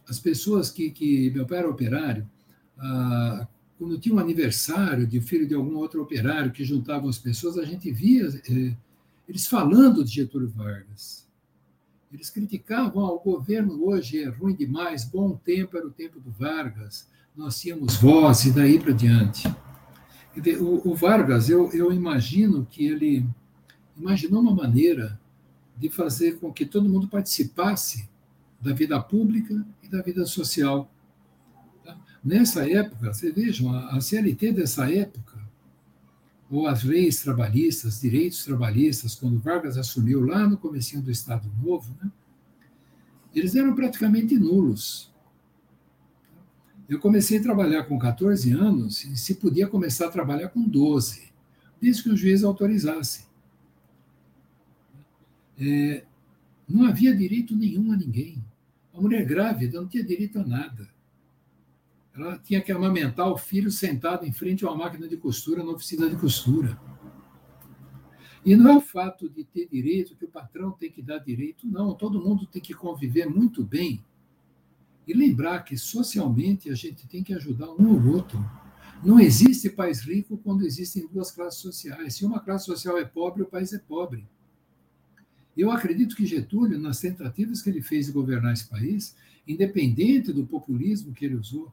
[0.05, 1.31] as pessoas que, que.
[1.31, 2.29] Meu pai era operário,
[2.77, 7.57] ah, quando tinha um aniversário de filho de algum outro operário que juntavam as pessoas,
[7.57, 8.75] a gente via eh,
[9.29, 11.25] eles falando de Getúlio Vargas.
[12.11, 16.31] Eles criticavam ah, o governo hoje é ruim demais, bom tempo era o tempo do
[16.31, 17.07] Vargas,
[17.37, 19.47] nós tínhamos voz e daí para diante.
[20.59, 23.23] O, o Vargas, eu, eu imagino que ele
[23.95, 25.19] imaginou uma maneira
[25.77, 28.09] de fazer com que todo mundo participasse
[28.59, 30.91] da vida pública e da vida social.
[31.85, 31.95] Tá?
[32.23, 35.37] Nessa época, vocês vejam, a CLT dessa época,
[36.49, 41.95] ou as leis trabalhistas, direitos trabalhistas, quando Vargas assumiu lá no comecinho do Estado Novo,
[42.01, 42.09] né,
[43.35, 45.11] eles eram praticamente nulos.
[46.89, 51.33] Eu comecei a trabalhar com 14 anos e se podia começar a trabalhar com 12,
[51.81, 53.27] desde que o juiz autorizasse.
[55.59, 56.05] É,
[56.67, 58.41] não havia direito nenhum a ninguém.
[58.93, 60.87] A mulher grávida não tinha direito a nada.
[62.15, 65.71] Ela tinha que amamentar o filho sentado em frente a uma máquina de costura na
[65.71, 66.79] oficina de costura.
[68.45, 71.67] E não é o fato de ter direito que o patrão tem que dar direito,
[71.67, 71.93] não.
[71.93, 74.03] Todo mundo tem que conviver muito bem
[75.07, 78.43] e lembrar que socialmente a gente tem que ajudar um ao outro.
[79.03, 82.15] Não existe país rico quando existem duas classes sociais.
[82.15, 84.27] Se uma classe social é pobre, o país é pobre.
[85.55, 89.15] Eu acredito que Getúlio, nas tentativas que ele fez de governar esse país,
[89.47, 91.71] independente do populismo que ele usou,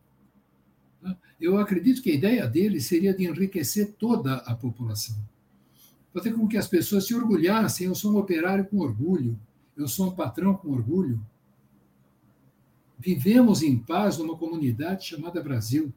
[1.03, 1.16] tá?
[1.41, 5.16] eu acredito que a ideia dele seria de enriquecer toda a população.
[6.14, 7.89] Fazer com que as pessoas se orgulhassem.
[7.89, 9.39] Eu sou um operário com orgulho,
[9.76, 11.20] eu sou um patrão com orgulho.
[12.99, 15.92] Vivemos em paz numa comunidade chamada Brasil.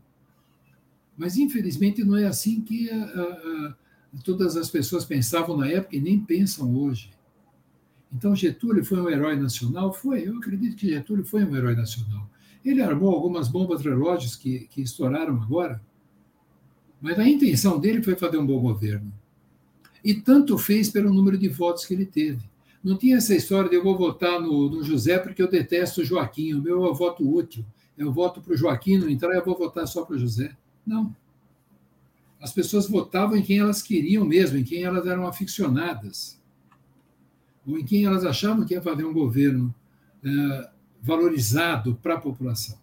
[1.17, 3.75] Mas, infelizmente, não é assim que a, a, a,
[4.23, 7.11] todas as pessoas pensavam na época e nem pensam hoje.
[8.13, 9.93] Então, Getúlio foi um herói nacional?
[9.93, 12.29] Foi, eu acredito que Getúlio foi um herói nacional.
[12.63, 15.81] Ele armou algumas bombas relógios que, que estouraram agora,
[17.01, 19.13] mas a intenção dele foi fazer um bom governo.
[20.03, 22.43] E tanto fez pelo número de votos que ele teve.
[22.83, 26.05] Não tinha essa história de eu vou votar no, no José porque eu detesto o
[26.05, 27.65] Joaquim, o meu é o voto útil.
[27.97, 30.55] Eu voto para o Joaquim não entrar, eu vou votar só para o José.
[30.85, 31.15] Não.
[32.39, 36.37] As pessoas votavam em quem elas queriam mesmo, em quem elas eram aficionadas
[37.67, 39.75] ou em quem elas achavam que ia fazer um governo
[40.23, 40.69] é,
[41.01, 42.77] valorizado para a população.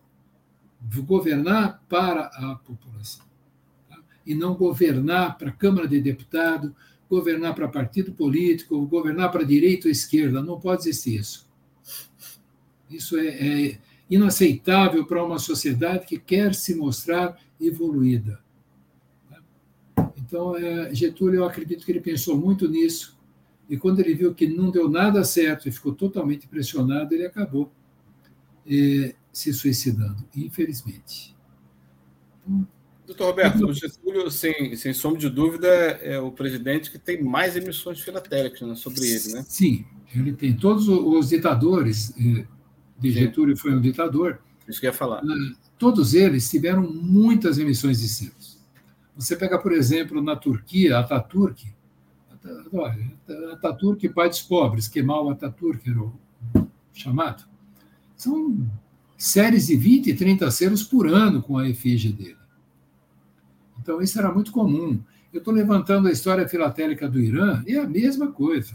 [1.06, 3.24] Governar para a população.
[3.88, 3.96] Tá?
[4.26, 6.70] E não governar para a Câmara de Deputados,
[7.08, 10.42] governar para partido político, governar para direita ou esquerda.
[10.42, 11.48] Não pode existir isso.
[12.90, 13.78] Isso é, é
[14.08, 18.42] inaceitável para uma sociedade que quer se mostrar evoluída.
[20.16, 23.14] Então, é, Getúlio, eu acredito que ele pensou muito nisso
[23.68, 27.72] e quando ele viu que não deu nada certo e ficou totalmente pressionado, ele acabou
[28.66, 31.34] eh, se suicidando, infelizmente.
[32.42, 32.66] Então,
[33.06, 37.54] Doutor Roberto, o Getúlio, sem, sem sombra de dúvida, é o presidente que tem mais
[37.54, 39.44] emissões filatéricas né, sobre ele, né?
[39.46, 39.84] Sim,
[40.14, 40.56] ele tem.
[40.56, 42.46] Todos os ditadores, eh,
[42.98, 44.40] de Getúlio foi um ditador.
[44.66, 45.18] Isso que eu ia falar.
[45.18, 48.58] Eh, todos eles tiveram muitas emissões de selos.
[49.16, 51.62] Você pega, por exemplo, na Turquia, Ataturk,
[53.52, 56.12] Ataturk, pai dos pobres, Kemal Ataturk era o
[56.92, 57.44] chamado.
[58.16, 58.66] São
[59.16, 62.43] séries de 20 e 30 selos por ano com a efígie dele.
[63.84, 64.98] Então, isso era muito comum.
[65.30, 68.72] Eu estou levantando a história filatélica do Irã, e é a mesma coisa.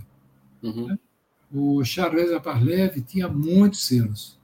[0.62, 0.88] Uhum.
[0.88, 1.00] Né?
[1.52, 4.40] O Charles Aparlev tinha muitos selos.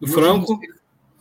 [0.00, 0.58] O Franco?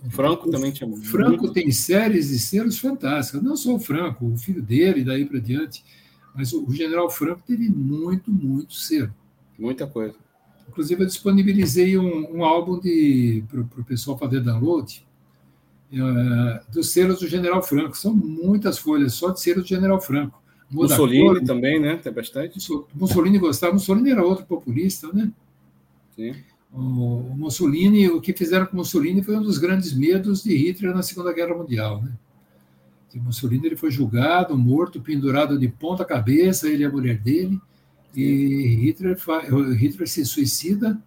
[0.06, 1.06] O Franco também tinha muito.
[1.06, 3.44] Franco tem séries de selos fantásticas.
[3.44, 5.84] Não só o Franco, o filho dele, daí para diante.
[6.34, 9.14] Mas o, general Franco teve muito, muito cedo.
[9.60, 10.16] Muita coisa.
[10.70, 12.80] Inclusive, eu disponibilizei um, um álbum
[13.50, 15.06] para o pessoal fazer download
[15.94, 17.98] uh, dos selos do General Franco.
[17.98, 20.42] São muitas folhas só de selos do General Franco.
[20.70, 21.98] Mussolini cor, também, né?
[21.98, 22.58] Tem bastante.
[22.94, 23.74] Mussolini gostava.
[23.74, 25.32] Mussolini era outro populista, né?
[26.16, 26.36] Sim.
[26.74, 26.80] O,
[27.32, 31.04] o Mussolini, o que fizeram com Mussolini foi um dos grandes medos de Hitler na
[31.04, 32.12] Segunda Guerra Mundial, né?
[33.20, 37.60] Mussolini ele foi julgado, morto, pendurado de ponta cabeça, ele e a mulher dele.
[38.16, 39.18] E Hitler,
[39.78, 41.00] Hitler se suicida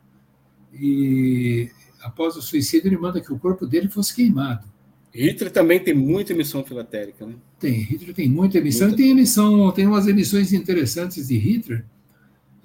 [0.73, 1.71] e
[2.03, 4.67] após o suicídio ele manda que o corpo dele fosse queimado.
[5.13, 7.35] Hitler também tem muita emissão filatérica, né?
[7.59, 8.89] Tem, Hitler tem muita emissão.
[8.89, 9.03] Muita...
[9.03, 11.85] E tem emissão, tem umas emissões interessantes de Hitler,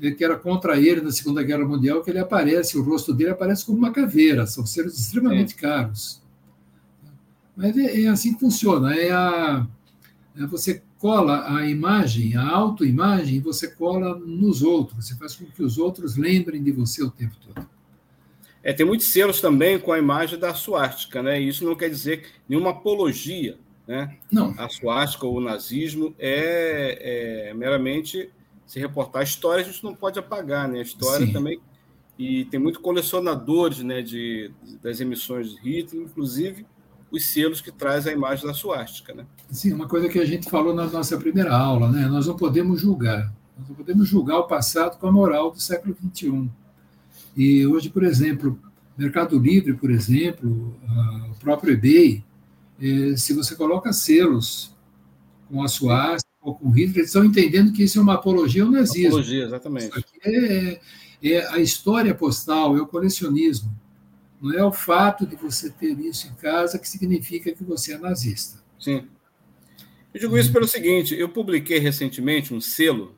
[0.02, 3.32] eh, que era contra ele na Segunda Guerra Mundial, que ele aparece, o rosto dele
[3.32, 5.58] aparece como uma caveira, são seres extremamente é.
[5.58, 6.22] caros.
[7.56, 8.96] Mas é, é assim que funciona.
[8.96, 9.68] É a,
[10.38, 15.06] é você cola a imagem, a autoimagem, você cola nos outros.
[15.06, 17.68] Você faz com que os outros lembrem de você o tempo todo.
[18.64, 21.42] É, tem muitos selos também com a imagem da suástica, né?
[21.42, 24.16] E isso não quer dizer nenhuma apologia, né?
[24.32, 24.56] Não.
[24.58, 28.32] A suástica ou o nazismo é, é meramente
[28.66, 29.22] se reportar.
[29.22, 30.80] A história a gente não pode apagar, né?
[30.80, 31.34] A história Sim.
[31.34, 31.60] também.
[32.18, 34.52] E tem muito colecionadores né, de,
[34.82, 36.66] das emissões de Hitler, inclusive
[37.12, 39.14] os selos que traz a imagem da suástica.
[39.14, 39.26] Né?
[39.52, 42.08] Sim, uma coisa que a gente falou na nossa primeira aula, né?
[42.08, 43.32] nós não podemos julgar.
[43.58, 46.50] Nós não podemos julgar o passado com a moral do século XXI.
[47.36, 48.60] E hoje, por exemplo,
[48.98, 50.76] Mercado Livre, por exemplo,
[51.32, 52.24] o próprio eBay,
[52.80, 54.76] é, se você coloca selos
[55.50, 58.72] com a suástica ou com Hitler, eles estão entendendo que isso é uma apologia ao
[58.72, 59.08] nazismo.
[59.08, 59.90] Apologia, exatamente.
[59.90, 60.82] Isso aqui é,
[61.24, 63.72] é a história postal, é o colecionismo.
[64.42, 67.98] Não é o fato de você ter isso em casa que significa que você é
[67.98, 68.62] nazista.
[68.78, 69.08] Sim.
[70.14, 73.16] Eu digo isso pelo seguinte: eu publiquei recentemente um selo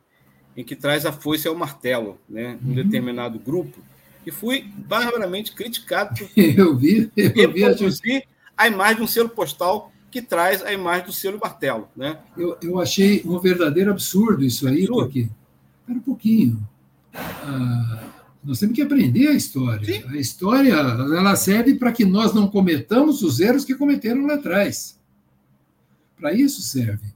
[0.55, 2.76] em que traz a foice ao martelo, né, um uhum.
[2.76, 3.78] determinado grupo,
[4.26, 7.63] e fui barbaramente criticado por eu vi, eu vi
[8.57, 12.19] a imagem de um selo postal que traz a imagem do selo martelo, né?
[12.38, 15.01] Eu, eu achei um verdadeiro absurdo isso aí, absurdo.
[15.03, 15.30] porque
[15.88, 16.67] era um pouquinho.
[17.13, 18.03] Ah,
[18.43, 19.86] nós temos que aprender a história.
[19.86, 20.07] Sim.
[20.07, 24.99] A história ela serve para que nós não cometamos os erros que cometeram lá atrás.
[26.17, 27.07] Para isso serve.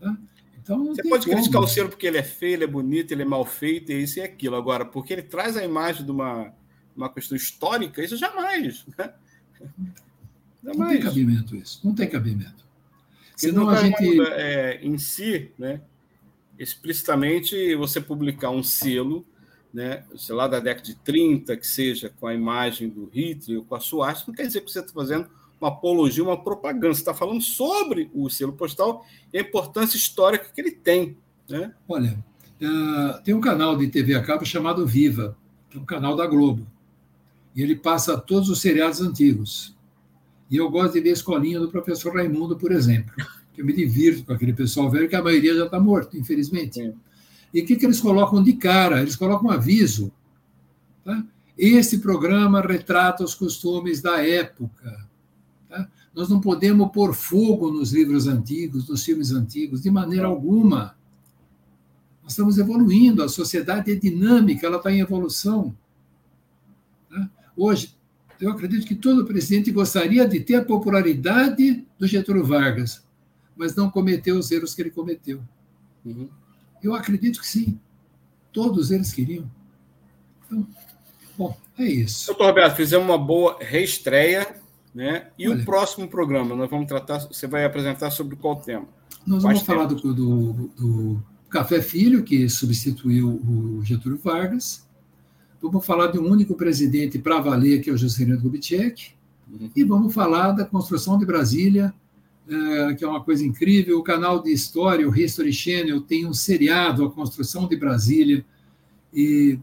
[0.00, 0.16] Tá?
[0.60, 1.36] Então, Você pode como.
[1.36, 4.18] criticar o selo porque ele é feio, ele é bonito, ele é mal feito, isso
[4.18, 4.56] e aquilo.
[4.56, 6.52] Agora, porque ele traz a imagem de uma,
[6.98, 8.84] uma questão histórica, isso jamais.
[8.96, 9.12] Né?
[10.62, 10.78] jamais.
[10.78, 11.80] Não tem cabimento isso.
[11.84, 12.66] Não tem cabimento.
[13.36, 14.20] Senão a gente.
[14.20, 15.80] É, em si, né,
[16.58, 19.24] explicitamente, você publicar um selo
[19.72, 23.64] né, sei lá, da década de 30, que seja com a imagem do Hitler ou
[23.64, 25.28] com a suástica, não quer dizer que você está fazendo
[25.60, 26.94] uma apologia, uma propaganda.
[26.94, 31.16] Você está falando sobre o selo postal e a importância histórica que ele tem.
[31.48, 31.72] Né?
[31.88, 32.18] Olha,
[32.60, 35.36] uh, tem um canal de TV a cabo chamado Viva,
[35.70, 36.66] que é um canal da Globo.
[37.58, 39.76] E ele passa todos os seriados antigos.
[40.48, 43.12] E eu gosto de ver a escolinha do professor Raimundo, por exemplo.
[43.52, 46.76] Que eu me divirto com aquele pessoal velho, que a maioria já está morto, infelizmente.
[46.76, 46.94] Sim.
[47.52, 49.02] E o que, que eles colocam de cara?
[49.02, 50.12] Eles colocam um aviso.
[51.04, 51.26] Tá?
[51.58, 55.04] Esse programa retrata os costumes da época.
[55.68, 55.88] Tá?
[56.14, 60.94] Nós não podemos pôr fogo nos livros antigos, nos filmes antigos, de maneira alguma.
[62.22, 65.74] Nós estamos evoluindo, a sociedade é dinâmica, ela está em evolução.
[67.58, 67.92] Hoje,
[68.40, 73.04] eu acredito que todo presidente gostaria de ter a popularidade do Getúlio Vargas,
[73.56, 75.42] mas não cometeu os erros que ele cometeu.
[76.04, 76.28] Uhum.
[76.80, 77.80] Eu acredito que sim.
[78.52, 79.50] Todos eles queriam.
[80.46, 80.66] Então,
[81.36, 82.28] bom, é isso.
[82.28, 84.54] Doutor Roberto, fizemos uma boa reestreia,
[84.94, 85.26] né?
[85.36, 88.86] E Olha, o próximo programa, nós vamos tratar, você vai apresentar sobre qual tema?
[89.26, 94.87] Nós vamos falar do, do, do, Café Filho, que substituiu o Getúlio Vargas.
[95.60, 99.10] Vamos falar de um único presidente para valer, que é o Juscelino Kubitschek.
[99.50, 99.70] Uhum.
[99.74, 101.92] E vamos falar da construção de Brasília,
[102.48, 103.98] é, que é uma coisa incrível.
[103.98, 108.44] O canal de história, o History Channel, tem um seriado, A Construção de Brasília.
[109.12, 109.58] E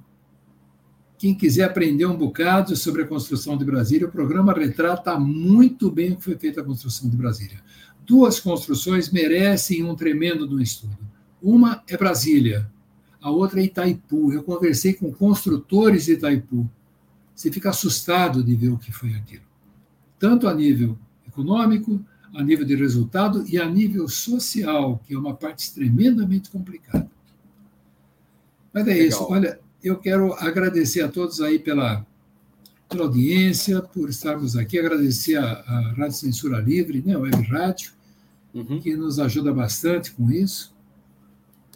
[1.18, 6.12] quem quiser aprender um bocado sobre a construção de Brasília, o programa retrata muito bem
[6.12, 7.64] o que foi feita a construção de Brasília.
[8.06, 10.98] Duas construções merecem um tremendo do estudo.
[11.42, 12.70] Uma é Brasília,
[13.26, 14.32] a outra é Itaipu.
[14.32, 16.70] Eu conversei com construtores de Itaipu.
[17.34, 19.42] Você fica assustado de ver o que foi aquilo.
[20.20, 20.96] Tanto a nível
[21.28, 22.00] econômico,
[22.36, 27.10] a nível de resultado e a nível social, que é uma parte tremendamente complicada.
[28.72, 29.08] Mas é Legal.
[29.08, 29.24] isso.
[29.28, 32.06] Olha, eu quero agradecer a todos aí pela,
[32.88, 37.92] pela audiência, por estarmos aqui, agradecer a, a Rádio Censura Livre, né, a Web Rádio,
[38.54, 38.80] uhum.
[38.80, 40.75] que nos ajuda bastante com isso,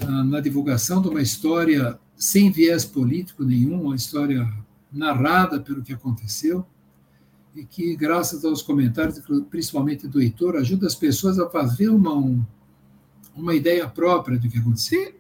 [0.06, 4.48] na divulgação de uma história sem viés político nenhum, uma história
[4.92, 6.66] narrada pelo que aconteceu
[7.56, 12.46] e que, graças aos comentários, principalmente do Heitor, ajuda as pessoas a fazer uma,
[13.36, 15.14] uma ideia própria do que aconteceu.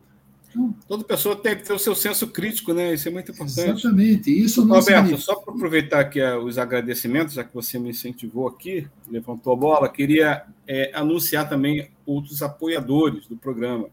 [0.49, 2.93] Então, Toda pessoa tem que ter o seu senso crítico, né?
[2.93, 3.69] Isso é muito importante.
[3.69, 4.31] Exatamente.
[4.31, 5.21] Isso não Roberto, significa...
[5.21, 9.55] só para aproveitar aqui eh, os agradecimentos, já que você me incentivou aqui, levantou a
[9.55, 13.89] bola, queria é, anunciar também outros apoiadores do programa.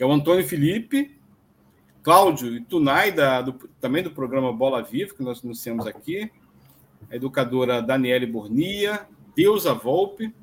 [0.00, 1.14] É o Antônio Felipe,
[2.02, 6.32] Cláudio e Tunai, da, do, também do programa Bola Viva, que nós anunciamos aqui,
[7.10, 10.34] a educadora Daniele Bornia, Deusa Volpe,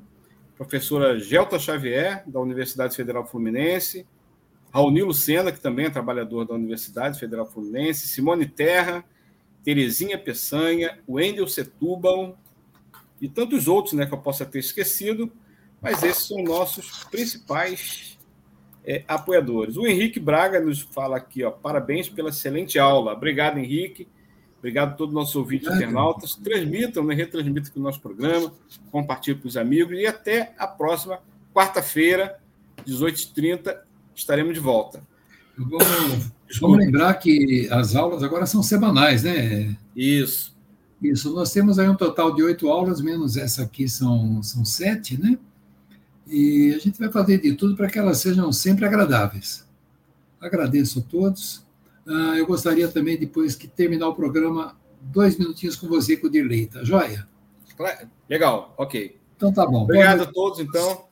[0.56, 4.06] professora Gelta Xavier, da Universidade Federal Fluminense,
[4.72, 9.04] Raoni Lucena, que também é trabalhador da Universidade Federal Fluminense, Simone Terra,
[9.64, 12.38] Terezinha Peçanha, Wendel Setúbal
[13.20, 15.32] e tantos outros né, que eu possa ter esquecido,
[15.82, 18.17] mas esses são nossos principais
[18.88, 19.76] é, apoiadores.
[19.76, 23.12] O Henrique Braga nos fala aqui, ó, parabéns pela excelente aula.
[23.12, 24.08] Obrigado, Henrique.
[24.58, 26.34] Obrigado a todos os nossos ouvintes internautas.
[26.36, 27.14] Transmitam, né?
[27.14, 28.50] retransmitam aqui o nosso programa,
[28.90, 31.20] compartilhem com os amigos e até a próxima
[31.54, 32.40] quarta-feira,
[32.86, 33.76] 18h30,
[34.14, 35.02] estaremos de volta.
[35.56, 39.76] Vamos, vamos lembrar que as aulas agora são semanais, né?
[39.94, 40.56] Isso.
[41.02, 45.20] Isso, nós temos aí um total de oito aulas, menos essa aqui são, são sete,
[45.20, 45.38] né?
[46.28, 49.66] E a gente vai fazer de tudo para que elas sejam sempre agradáveis.
[50.40, 51.66] Agradeço a todos.
[52.06, 56.30] Ah, eu gostaria também, depois que terminar o programa, dois minutinhos com você, com o
[56.30, 57.26] Dirley, tá joia?
[58.28, 59.18] Legal, ok.
[59.36, 59.84] Então tá bom.
[59.84, 61.06] Obrigado a todos, então.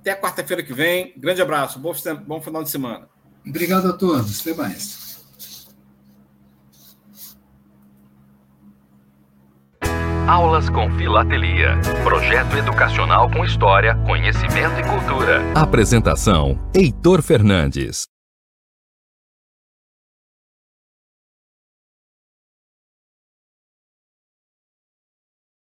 [0.00, 1.12] Até quarta-feira que vem.
[1.16, 1.78] Grande abraço.
[1.78, 1.92] Bom,
[2.26, 3.08] bom final de semana.
[3.46, 4.40] Obrigado a todos.
[4.40, 5.07] Até mais.
[10.28, 11.80] Aulas com Filatelia.
[12.04, 15.40] Projeto educacional com história, conhecimento e cultura.
[15.54, 18.06] Apresentação: Heitor Fernandes.